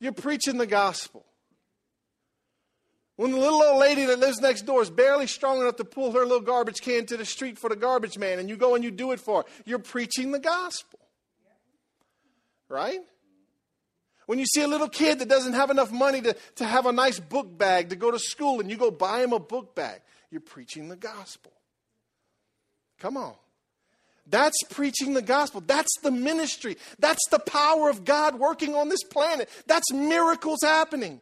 [0.00, 1.24] you're preaching the gospel.
[3.16, 6.12] When the little old lady that lives next door is barely strong enough to pull
[6.12, 8.82] her little garbage can to the street for the garbage man, and you go and
[8.82, 10.93] you do it for her, you're preaching the gospel
[12.68, 13.00] right?
[14.26, 16.92] When you see a little kid that doesn't have enough money to, to have a
[16.92, 20.00] nice book bag to go to school and you go buy him a book bag,
[20.30, 21.52] you're preaching the gospel.
[22.98, 23.34] Come on.
[24.26, 25.62] That's preaching the gospel.
[25.66, 26.78] That's the ministry.
[26.98, 29.50] That's the power of God working on this planet.
[29.66, 31.20] That's miracles happening.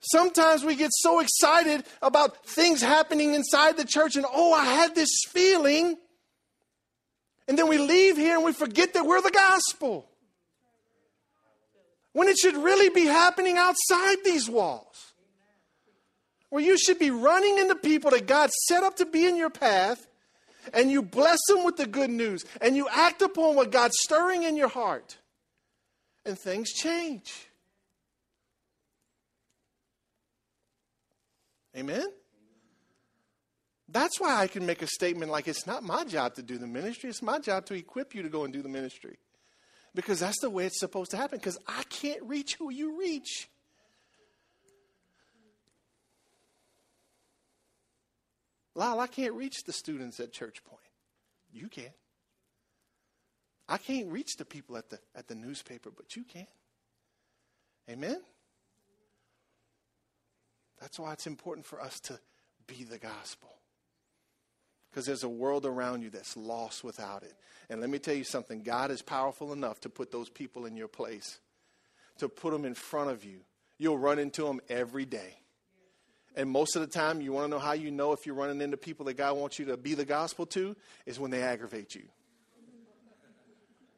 [0.00, 4.94] Sometimes we get so excited about things happening inside the church and, oh, I had
[4.94, 5.96] this feeling.
[7.48, 10.06] And then we leave here and we forget that we're the gospel.
[12.12, 15.12] When it should really be happening outside these walls.
[16.50, 19.50] Where you should be running into people that God set up to be in your
[19.50, 20.06] path
[20.72, 24.42] and you bless them with the good news and you act upon what God's stirring
[24.42, 25.18] in your heart
[26.24, 27.48] and things change.
[31.76, 32.06] Amen?
[33.88, 36.66] That's why I can make a statement like it's not my job to do the
[36.66, 39.18] ministry, it's my job to equip you to go and do the ministry.
[39.94, 43.48] Because that's the way it's supposed to happen, because I can't reach who you reach.
[48.74, 50.82] Lyle, I can't reach the students at Church Point.
[51.50, 51.90] You can.
[53.68, 56.46] I can't reach the people at the, at the newspaper, but you can.
[57.88, 58.20] Amen?
[60.78, 62.18] That's why it's important for us to
[62.66, 63.56] be the gospel
[64.96, 67.34] because there's a world around you that's lost without it.
[67.68, 70.74] And let me tell you something God is powerful enough to put those people in
[70.74, 71.38] your place,
[72.16, 73.40] to put them in front of you.
[73.76, 75.34] You'll run into them every day.
[76.34, 78.62] And most of the time, you want to know how you know if you're running
[78.62, 81.94] into people that God wants you to be the gospel to is when they aggravate
[81.94, 82.04] you.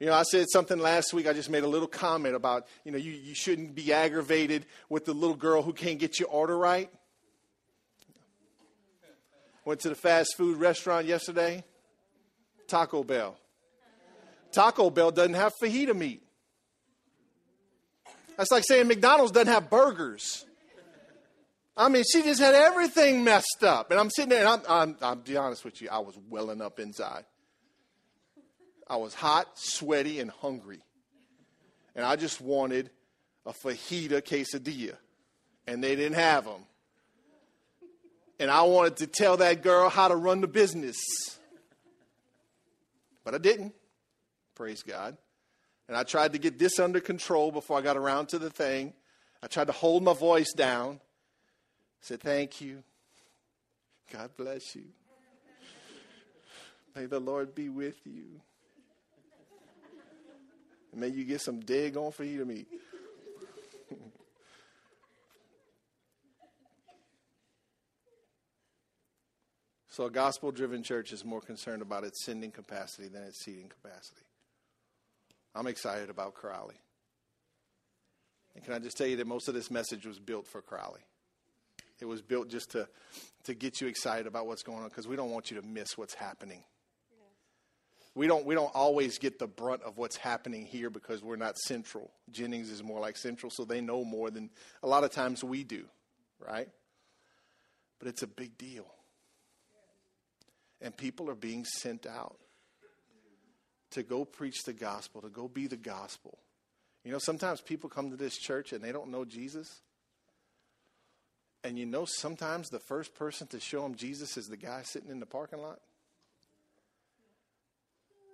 [0.00, 1.28] You know, I said something last week.
[1.28, 5.04] I just made a little comment about, you know, you, you shouldn't be aggravated with
[5.04, 6.90] the little girl who can't get your order right.
[9.68, 11.62] Went to the fast food restaurant yesterday,
[12.68, 13.37] Taco Bell.
[14.50, 16.22] Taco Bell doesn't have fajita meat.
[18.38, 20.46] That's like saying McDonald's doesn't have burgers.
[21.76, 23.90] I mean, she just had everything messed up.
[23.90, 26.62] And I'm sitting there, and I'm, I'm, I'll be honest with you, I was welling
[26.62, 27.26] up inside.
[28.88, 30.81] I was hot, sweaty, and hungry.
[31.94, 32.88] And I just wanted
[33.44, 34.96] a fajita quesadilla.
[35.66, 36.64] And they didn't have them.
[38.38, 40.96] And I wanted to tell that girl how to run the business.
[43.24, 43.74] But I didn't.
[44.55, 45.16] Praise God.
[45.88, 48.92] And I tried to get this under control before I got around to the thing.
[49.42, 51.01] I tried to hold my voice down.
[52.01, 52.83] Said, Thank you.
[54.12, 54.85] God bless you.
[56.94, 58.40] May the Lord be with you.
[60.92, 62.66] And may you get some dig on for you to meet.
[69.98, 73.68] So, a gospel driven church is more concerned about its sending capacity than its seating
[73.68, 74.22] capacity.
[75.56, 76.76] I'm excited about Crowley.
[78.54, 81.00] And can I just tell you that most of this message was built for Crowley?
[82.00, 82.87] It was built just to,
[83.42, 85.98] to get you excited about what's going on because we don't want you to miss
[85.98, 86.62] what's happening.
[88.14, 91.58] We don't, we don't always get the brunt of what's happening here because we're not
[91.58, 92.12] central.
[92.30, 94.50] Jennings is more like central, so they know more than
[94.84, 95.87] a lot of times we do,
[96.38, 96.68] right?
[97.98, 98.87] But it's a big deal.
[100.80, 102.36] And people are being sent out
[103.90, 106.38] to go preach the gospel, to go be the gospel.
[107.04, 109.80] You know, sometimes people come to this church and they don't know Jesus.
[111.64, 115.10] And you know, sometimes the first person to show them Jesus is the guy sitting
[115.10, 115.80] in the parking lot.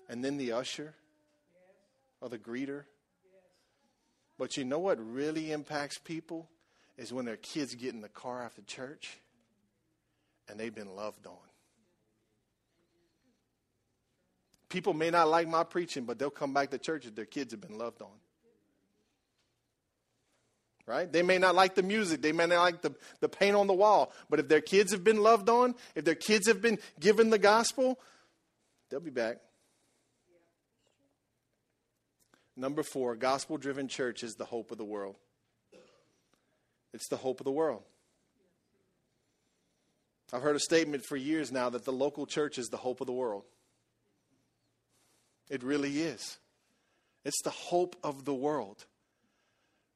[0.08, 0.94] And then the usher
[2.20, 2.84] or the greeter.
[4.38, 6.48] But you know what really impacts people
[6.98, 9.18] is when their kids get in the car after church
[10.48, 11.36] and they've been loved on.
[14.74, 17.52] People may not like my preaching, but they'll come back to church if their kids
[17.52, 18.08] have been loved on.
[20.84, 21.10] Right?
[21.10, 23.72] They may not like the music, they may not like the, the paint on the
[23.72, 27.30] wall, but if their kids have been loved on, if their kids have been given
[27.30, 28.00] the gospel,
[28.90, 29.36] they'll be back.
[32.56, 35.14] Number four, gospel driven church is the hope of the world.
[36.92, 37.84] It's the hope of the world.
[40.32, 43.06] I've heard a statement for years now that the local church is the hope of
[43.06, 43.44] the world.
[45.48, 46.38] It really is.
[47.24, 48.86] It's the hope of the world.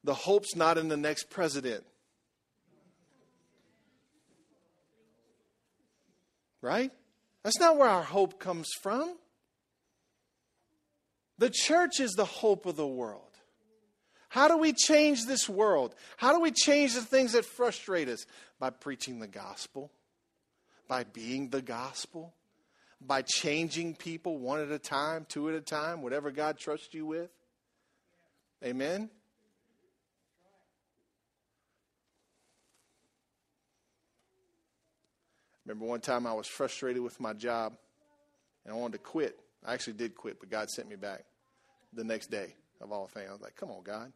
[0.04, 1.84] The hope's not in the next president.
[6.61, 6.90] Right?
[7.42, 9.16] That's not where our hope comes from.
[11.38, 13.22] The church is the hope of the world.
[14.28, 15.94] How do we change this world?
[16.16, 18.26] How do we change the things that frustrate us?
[18.58, 19.90] By preaching the gospel,
[20.88, 22.34] by being the gospel,
[23.00, 27.06] by changing people one at a time, two at a time, whatever God trusts you
[27.06, 27.30] with.
[28.64, 29.08] Amen?
[35.64, 37.74] Remember one time I was frustrated with my job
[38.64, 39.38] and I wanted to quit.
[39.64, 41.24] I actually did quit, but God sent me back
[41.92, 43.26] the next day of all things.
[43.28, 44.12] I was like, come on, God.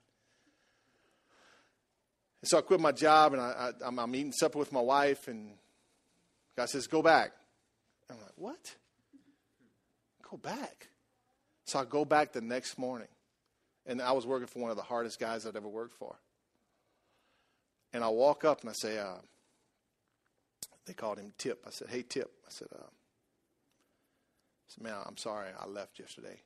[2.40, 5.52] And so I quit my job and I, I'm eating supper with my wife, and
[6.56, 7.32] God says, go back.
[8.42, 8.74] What?
[10.28, 10.88] Go back.
[11.64, 13.06] So I go back the next morning.
[13.86, 16.16] And I was working for one of the hardest guys I'd ever worked for.
[17.92, 19.18] And I walk up and I say, uh,
[20.86, 21.62] they called him Tip.
[21.64, 22.32] I said, hey, Tip.
[22.44, 22.88] I said, uh, I
[24.66, 26.40] said, man, I'm sorry I left yesterday.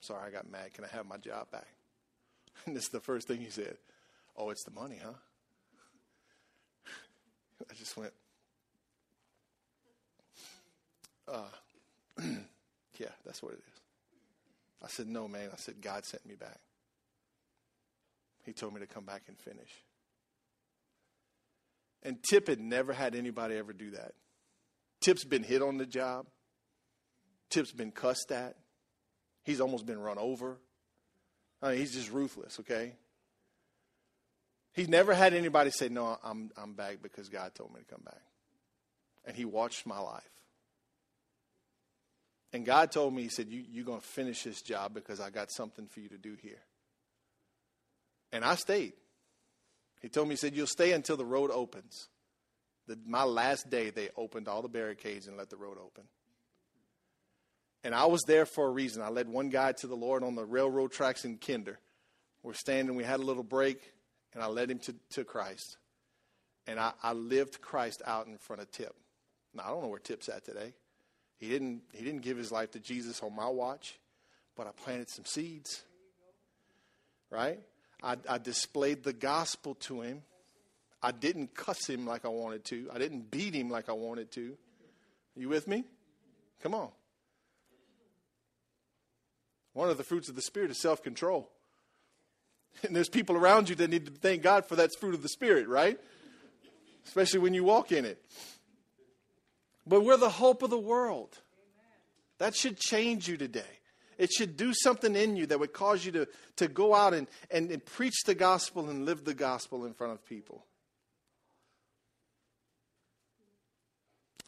[0.00, 0.74] Sorry I got mad.
[0.74, 1.68] Can I have my job back?
[2.66, 3.76] And this is the first thing he said.
[4.36, 5.12] Oh, it's the money, huh?
[7.70, 8.12] I just went,
[11.30, 12.22] uh,
[12.98, 13.80] yeah, that's what it is.
[14.82, 15.50] I said, no, man.
[15.52, 16.60] I said, God sent me back.
[18.44, 19.70] He told me to come back and finish.
[22.02, 24.12] And Tip had never had anybody ever do that.
[25.00, 26.26] Tip's been hit on the job.
[27.50, 28.56] Tip's been cussed at.
[29.44, 30.58] He's almost been run over.
[31.62, 32.92] I mean, he's just ruthless, okay?
[34.74, 38.02] He's never had anybody say, No, I'm, I'm back because God told me to come
[38.04, 38.22] back.
[39.24, 40.22] And he watched my life.
[42.52, 45.30] And God told me, He said, you, You're going to finish this job because I
[45.30, 46.62] got something for you to do here.
[48.32, 48.92] And I stayed.
[50.00, 52.08] He told me, he said, You'll stay until the road opens.
[52.86, 56.04] The, my last day, they opened all the barricades and let the road open.
[57.84, 59.02] And I was there for a reason.
[59.02, 61.78] I led one guy to the Lord on the railroad tracks in Kinder.
[62.42, 63.92] We're standing, we had a little break,
[64.32, 65.76] and I led him to, to Christ.
[66.66, 68.94] And I, I lived Christ out in front of Tip.
[69.54, 70.74] Now, I don't know where Tip's at today.
[71.38, 73.98] He didn't, he didn't give his life to Jesus on my watch,
[74.56, 75.82] but I planted some seeds.
[77.30, 77.60] Right?
[78.02, 80.22] I, I displayed the gospel to him.
[81.02, 82.90] I didn't cuss him like I wanted to.
[82.92, 84.56] I didn't beat him like I wanted to.
[85.36, 85.84] You with me?
[86.62, 86.88] Come on.
[89.74, 91.50] One of the fruits of the Spirit is self control.
[92.84, 95.28] And there's people around you that need to thank God for that fruit of the
[95.28, 95.98] Spirit, right?
[97.04, 98.24] Especially when you walk in it.
[99.88, 101.38] But we're the hope of the world.
[102.38, 103.62] That should change you today.
[104.18, 107.26] It should do something in you that would cause you to, to go out and,
[107.50, 110.64] and, and preach the gospel and live the gospel in front of people.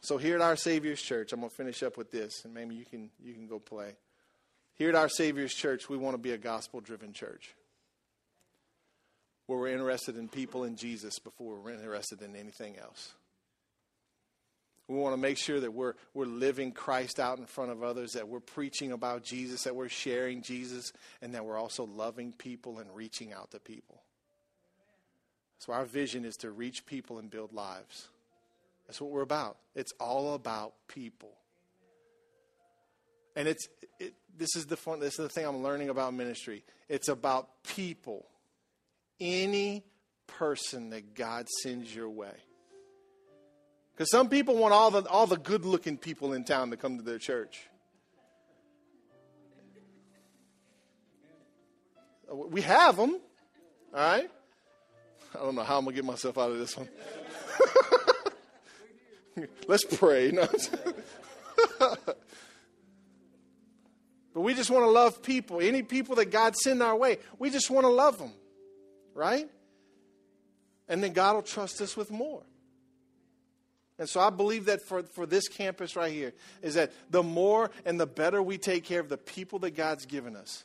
[0.03, 2.75] So here at our Savior's Church, I'm going to finish up with this, and maybe
[2.75, 3.97] you can you can go play.
[4.75, 7.55] Here at our Savior's Church, we want to be a gospel-driven church,
[9.47, 13.13] where we're interested in people and Jesus before we're interested in anything else.
[14.91, 18.15] We want to make sure that we're, we're living Christ out in front of others,
[18.15, 22.81] that we're preaching about Jesus, that we're sharing Jesus, and that we're also loving people
[22.81, 24.03] and reaching out to people.
[25.61, 28.09] So, our vision is to reach people and build lives.
[28.89, 29.59] That's what we're about.
[29.77, 31.35] It's all about people.
[33.37, 33.69] And it's
[34.01, 34.99] it, this is the fun.
[34.99, 36.65] This is the thing I'm learning about ministry.
[36.89, 38.27] It's about people.
[39.21, 39.85] Any
[40.27, 42.35] person that God sends your way.
[44.01, 46.97] Because some people want all the all the good looking people in town to come
[46.97, 47.69] to their church.
[52.33, 53.21] Uh, we have them,
[53.93, 54.31] all right.
[55.35, 56.89] I don't know how I'm gonna get myself out of this one.
[59.69, 60.33] Let's pray.
[64.33, 65.61] But we just want to love people.
[65.61, 68.33] Any people that God send our way, we just want to love them,
[69.13, 69.51] right?
[70.89, 72.45] And then God will trust us with more.
[74.01, 76.33] And so I believe that for, for this campus right here
[76.63, 80.07] is that the more and the better we take care of the people that God's
[80.07, 80.65] given us,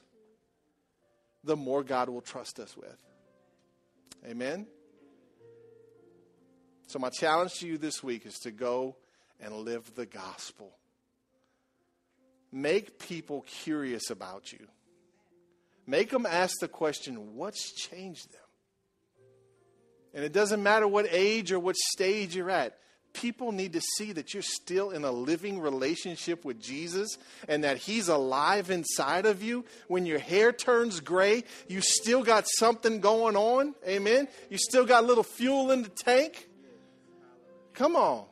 [1.43, 2.95] the more God will trust us with.
[4.25, 4.65] Amen?
[6.87, 8.95] So, my challenge to you this week is to go
[9.41, 10.71] and live the gospel.
[12.53, 14.65] Make people curious about you.
[15.85, 18.41] Make them ask the question, what's changed them?
[20.13, 22.77] And it doesn't matter what age or what stage you're at.
[23.15, 27.77] People need to see that you're still in a living relationship with Jesus and that
[27.77, 29.63] He's alive inside of you.
[29.87, 33.73] When your hair turns gray, you still got something going on.
[33.87, 34.27] Amen.
[34.49, 36.49] You still got a little fuel in the tank.
[37.73, 38.25] Come on.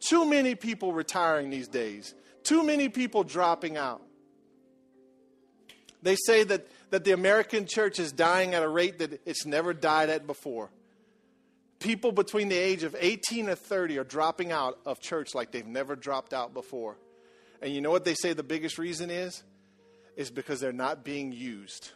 [0.00, 4.02] Too many people retiring these days, too many people dropping out.
[6.02, 9.72] They say that, that the American church is dying at a rate that it's never
[9.72, 10.70] died at before.
[11.84, 15.66] People between the age of 18 and 30 are dropping out of church like they've
[15.66, 16.96] never dropped out before.
[17.60, 19.42] And you know what they say the biggest reason is?
[20.16, 21.90] Is because they're not being used.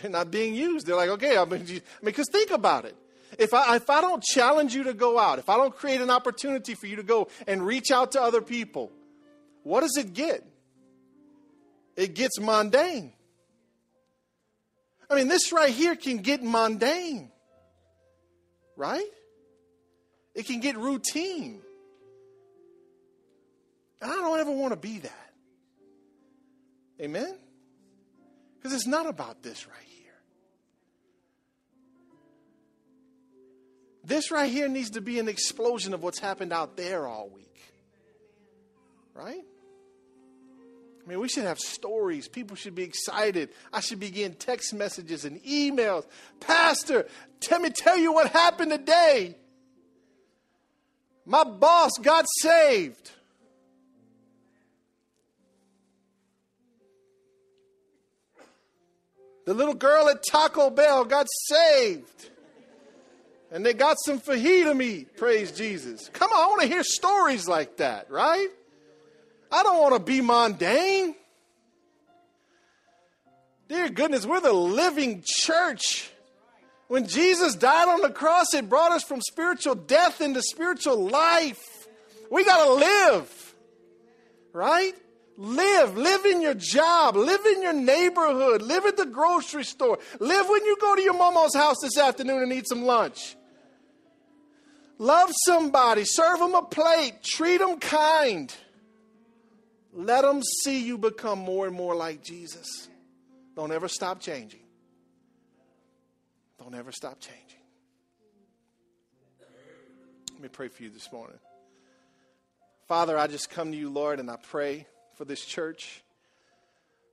[0.00, 0.86] They're not being used.
[0.86, 2.96] They're like, okay, I mean, because think about it.
[3.38, 6.08] If I, if I don't challenge you to go out, if I don't create an
[6.08, 8.90] opportunity for you to go and reach out to other people,
[9.64, 10.46] what does it get?
[11.94, 13.12] It gets mundane.
[15.10, 17.30] I mean, this right here can get mundane,
[18.76, 19.10] right?
[20.36, 21.60] It can get routine.
[24.00, 25.32] And I don't ever want to be that.
[27.00, 27.34] Amen?
[28.56, 30.12] Because it's not about this right here.
[34.04, 37.60] This right here needs to be an explosion of what's happened out there all week.
[39.12, 39.42] Right?
[41.10, 42.28] I mean, we should have stories.
[42.28, 43.48] People should be excited.
[43.72, 46.06] I should be getting text messages and emails.
[46.38, 47.08] Pastor,
[47.50, 49.34] let me tell you what happened today.
[51.26, 53.10] My boss got saved.
[59.46, 62.30] The little girl at Taco Bell got saved.
[63.50, 65.16] And they got some fajita meat.
[65.16, 66.08] Praise Jesus.
[66.12, 68.50] Come on, I want to hear stories like that, right?
[69.50, 71.14] I don't want to be mundane.
[73.68, 76.10] Dear goodness, we're the living church.
[76.88, 81.86] When Jesus died on the cross, it brought us from spiritual death into spiritual life.
[82.30, 83.54] We got to live,
[84.52, 84.92] right?
[85.36, 85.96] Live.
[85.96, 87.16] Live in your job.
[87.16, 88.62] Live in your neighborhood.
[88.62, 89.98] Live at the grocery store.
[90.18, 93.36] Live when you go to your mama's house this afternoon and eat some lunch.
[94.98, 96.04] Love somebody.
[96.04, 97.22] Serve them a plate.
[97.22, 98.54] Treat them kind.
[99.92, 102.88] Let them see you become more and more like Jesus.
[103.56, 104.60] Don't ever stop changing.
[106.58, 107.44] Don't ever stop changing.
[110.32, 111.38] Let me pray for you this morning.
[112.86, 114.86] Father, I just come to you, Lord, and I pray
[115.16, 116.02] for this church.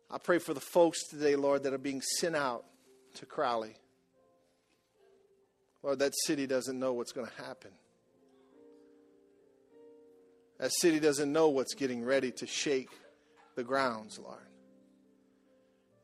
[0.10, 2.64] I pray for the folks today, Lord, that are being sent out
[3.16, 3.76] to Crowley.
[5.84, 7.72] Lord, that city doesn't know what's going to happen.
[10.60, 12.90] That city doesn't know what's getting ready to shake
[13.56, 14.40] the grounds, Lord.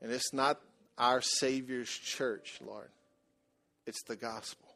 [0.01, 0.59] And it's not
[0.97, 2.89] our Savior's church, Lord,
[3.87, 4.69] it's the gospel.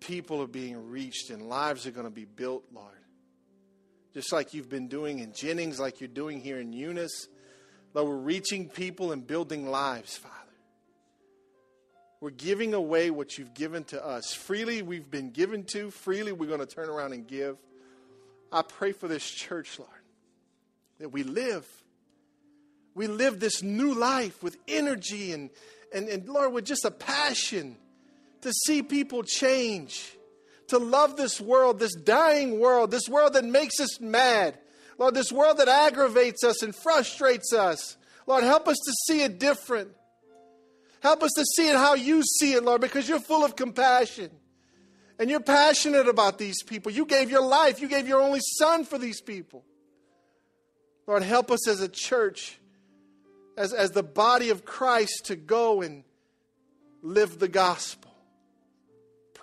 [0.00, 2.90] People are being reached and lives are going to be built, Lord.
[4.12, 7.28] Just like you've been doing in Jennings, like you're doing here in Eunice.
[7.94, 10.43] Lord, we're reaching people and building lives, Father.
[12.24, 14.32] We're giving away what you've given to us.
[14.32, 17.58] Freely we've been given to, freely we're going to turn around and give.
[18.50, 19.90] I pray for this church, Lord,
[21.00, 21.66] that we live.
[22.94, 25.50] We live this new life with energy and,
[25.92, 27.76] and, and Lord, with just a passion
[28.40, 30.16] to see people change,
[30.68, 34.56] to love this world, this dying world, this world that makes us mad.
[34.96, 37.98] Lord, this world that aggravates us and frustrates us.
[38.26, 39.90] Lord, help us to see it different.
[41.04, 44.30] Help us to see it how you see it, Lord, because you're full of compassion.
[45.20, 46.90] And you're passionate about these people.
[46.90, 49.64] You gave your life, you gave your only son for these people.
[51.06, 52.58] Lord, help us as a church,
[53.56, 56.02] as, as the body of Christ, to go and
[57.00, 58.04] live the gospel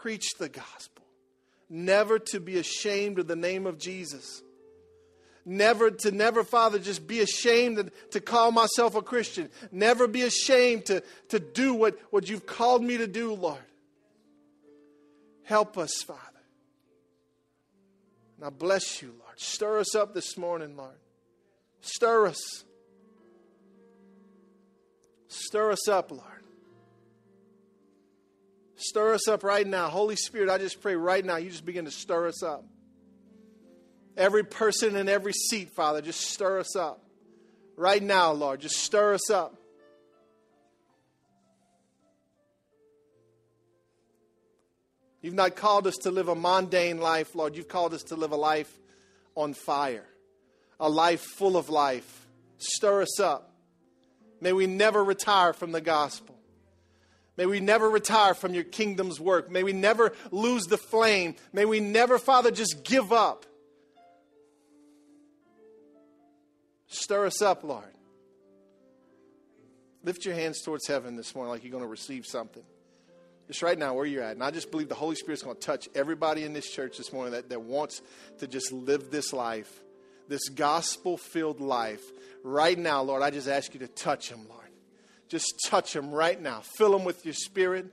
[0.02, 1.06] preach the gospel,
[1.70, 4.42] never to be ashamed of the name of Jesus.
[5.46, 9.50] Never to never, Father, just be ashamed to, call myself a Christian.
[9.72, 13.58] Never be ashamed to, to do what, what you've called me to do, Lord.
[15.44, 16.20] Help us, Father.
[18.40, 19.40] Now bless you, Lord.
[19.40, 20.96] Stir us up this morning, Lord.
[21.82, 22.64] Stir us.
[25.28, 26.24] Stir us up, Lord.
[28.76, 29.90] Stir us up right now.
[29.90, 32.66] Holy Spirit, I just pray right now, you just begin to stir us up.
[34.18, 37.04] Every person in every seat, Father, just stir us up.
[37.78, 39.56] Right now, Lord, just stir us up.
[45.22, 47.56] You've not called us to live a mundane life, Lord.
[47.56, 48.72] You've called us to live a life
[49.36, 50.06] on fire,
[50.80, 52.28] a life full of life.
[52.58, 53.54] Stir us up.
[54.42, 56.36] May we never retire from the gospel.
[57.38, 59.50] May we never retire from your kingdom's work.
[59.50, 61.36] May we never lose the flame.
[61.54, 63.46] May we never, Father, just give up.
[66.92, 67.86] Stir us up, Lord.
[70.04, 72.64] Lift your hands towards heaven this morning like you're going to receive something.
[73.48, 74.34] Just right now, where you're at.
[74.34, 77.14] And I just believe the Holy Spirit's going to touch everybody in this church this
[77.14, 78.02] morning that, that wants
[78.40, 79.72] to just live this life,
[80.28, 82.04] this gospel filled life.
[82.44, 84.62] Right now, Lord, I just ask you to touch them, Lord.
[85.30, 86.60] Just touch them right now.
[86.78, 87.86] Fill them with your spirit.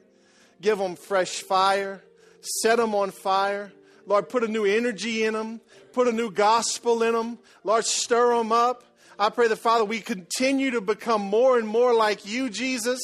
[0.60, 2.02] Give them fresh fire.
[2.40, 3.72] Set them on fire.
[4.06, 5.60] Lord, put a new energy in them.
[5.92, 7.38] Put a new gospel in them.
[7.62, 8.82] Lord, stir them up.
[9.18, 13.00] I pray that, Father, we continue to become more and more like you, Jesus.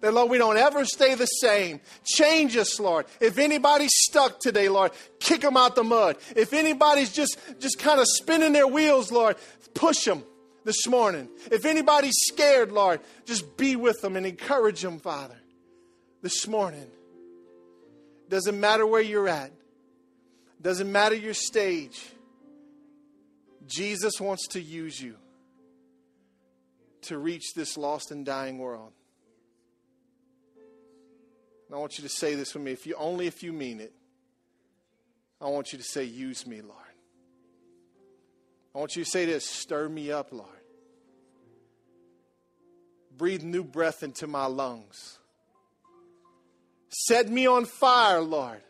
[0.00, 1.80] That, Lord, we don't ever stay the same.
[2.04, 3.06] Change us, Lord.
[3.20, 6.18] If anybody's stuck today, Lord, kick them out the mud.
[6.36, 9.36] If anybody's just, just kind of spinning their wheels, Lord,
[9.74, 10.22] push them
[10.64, 11.28] this morning.
[11.50, 15.36] If anybody's scared, Lord, just be with them and encourage them, Father,
[16.22, 16.86] this morning.
[18.28, 19.50] Doesn't matter where you're at,
[20.60, 22.04] doesn't matter your stage.
[23.66, 25.16] Jesus wants to use you
[27.06, 28.92] to reach this lost and dying world.
[31.68, 33.80] And I want you to say this with me, if you only if you mean
[33.80, 33.92] it.
[35.40, 36.80] I want you to say, Use me, Lord.
[38.74, 40.50] I want you to say this stir me up, Lord.
[43.16, 45.18] Breathe new breath into my lungs.
[46.88, 48.62] Set me on fire, Lord,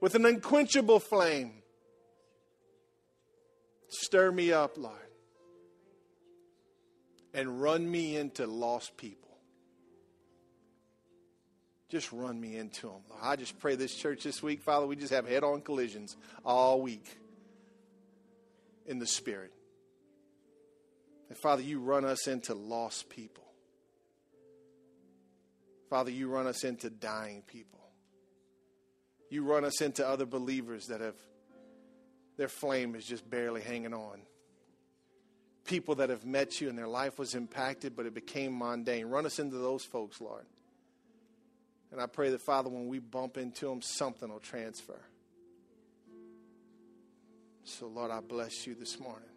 [0.00, 1.52] with an unquenchable flame.
[3.88, 4.94] Stir me up, Lord,
[7.34, 9.20] and run me into lost people.
[11.90, 13.02] Just run me into them.
[13.22, 16.80] I just pray this church this week, Father, we just have head on collisions all
[16.80, 17.06] week
[18.86, 19.52] in the Spirit.
[21.28, 23.44] And Father, you run us into lost people.
[25.90, 27.80] Father, you run us into dying people.
[29.30, 31.16] You run us into other believers that have
[32.36, 34.20] their flame is just barely hanging on.
[35.64, 39.06] People that have met you and their life was impacted, but it became mundane.
[39.06, 40.44] Run us into those folks, Lord.
[41.90, 45.00] And I pray that, Father, when we bump into them, something will transfer.
[47.64, 49.28] So, Lord, I bless you this morning.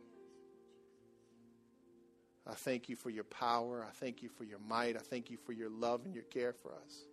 [2.45, 3.85] I thank you for your power.
[3.87, 4.95] I thank you for your might.
[4.95, 7.03] I thank you for your love and your care for us.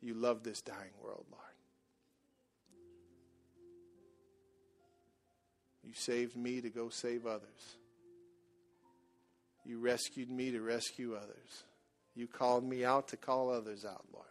[0.00, 1.53] You love this dying world, Lord.
[5.94, 7.76] You saved me to go save others.
[9.64, 11.62] You rescued me to rescue others.
[12.16, 14.26] You called me out to call others out, Lord.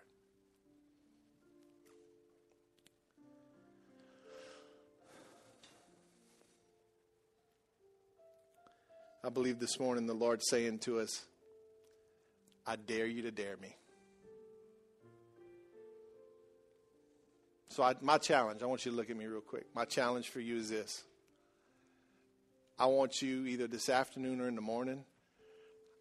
[9.24, 11.24] I believe this morning the Lord saying to us,
[12.68, 13.78] I dare you to dare me.
[17.70, 19.68] So, I, my challenge, I want you to look at me real quick.
[19.74, 21.06] My challenge for you is this
[22.78, 25.04] I want you either this afternoon or in the morning,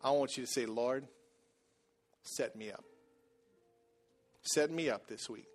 [0.02, 1.06] I want you to say, Lord,
[2.22, 2.84] set me up.
[4.42, 5.46] Set me up this week.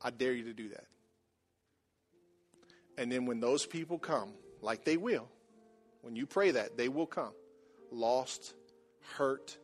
[0.00, 0.84] I dare you to do that.
[2.96, 5.28] And then when those people come, like they will,
[6.02, 7.32] when you pray that, they will come.
[7.90, 8.54] Lost,
[9.16, 9.56] hurt,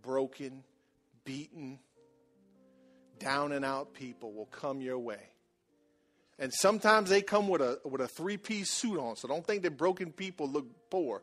[0.00, 0.64] broken,
[1.24, 1.78] beaten,
[3.18, 5.20] down and out people will come your way.
[6.38, 9.76] And sometimes they come with a with a three-piece suit on, so don't think that
[9.76, 11.22] broken people look poor.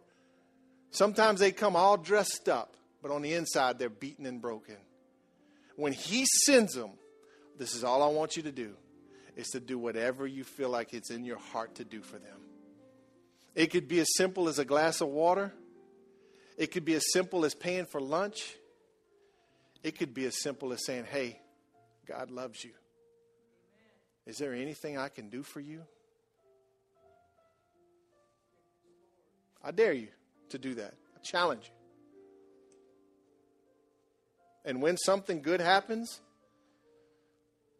[0.92, 4.78] Sometimes they come all dressed up, but on the inside they're beaten and broken.
[5.76, 6.92] When he sends them,
[7.58, 8.76] this is all I want you to do
[9.36, 12.38] is to do whatever you feel like it's in your heart to do for them.
[13.56, 15.54] It could be as simple as a glass of water.
[16.58, 18.56] It could be as simple as paying for lunch.
[19.84, 21.40] It could be as simple as saying, Hey,
[22.06, 22.72] God loves you.
[24.30, 25.82] Is there anything I can do for you?
[29.64, 30.10] I dare you
[30.50, 30.94] to do that.
[31.16, 31.72] I challenge you.
[34.66, 36.22] And when something good happens,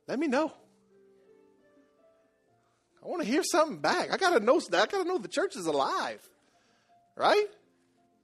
[0.08, 0.52] let me know.
[3.04, 4.12] I want to hear something back.
[4.12, 4.60] I gotta know.
[4.74, 6.28] I gotta know the church is alive,
[7.16, 7.46] right?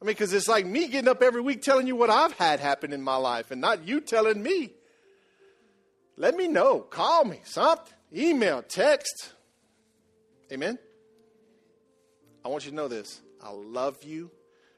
[0.02, 2.60] I mean, because it's like me getting up every week telling you what I've had
[2.60, 4.72] happen in my life, and not you telling me.
[6.18, 6.80] Let me know.
[6.80, 7.42] Call me.
[7.44, 7.95] Something.
[8.16, 8.62] Email.
[8.62, 9.34] Text.
[10.52, 10.80] Amen.
[12.44, 13.20] I want you to know this.
[13.44, 14.32] I love you.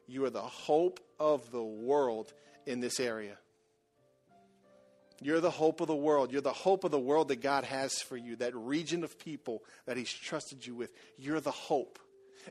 [0.08, 2.34] You are the hope of the world
[2.66, 3.38] in this area.
[5.22, 6.32] You're the hope of the world.
[6.32, 9.64] You're the hope of the world that God has for you, that region of people
[9.86, 10.92] that He's trusted you with.
[11.18, 12.00] You're the hope.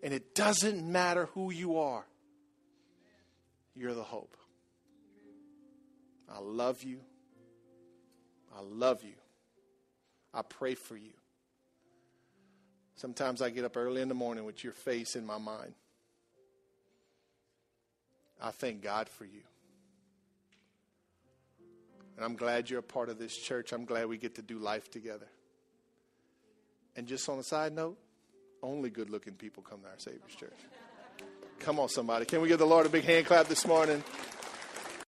[0.03, 2.05] And it doesn't matter who you are,
[3.75, 4.37] you're the hope.
[6.29, 7.01] I love you.
[8.55, 9.15] I love you.
[10.37, 11.15] I pray for you.
[12.97, 15.73] Sometimes I get up early in the morning with your face in my mind.
[18.41, 19.41] I thank God for you.
[22.17, 23.73] And I'm glad you're a part of this church.
[23.73, 25.27] I'm glad we get to do life together.
[26.97, 27.99] And just on a side note,
[28.63, 30.59] only good looking people come to our Savior's church.
[31.61, 32.27] Come on, somebody.
[32.27, 34.05] Can we give the Lord a big hand clap this morning?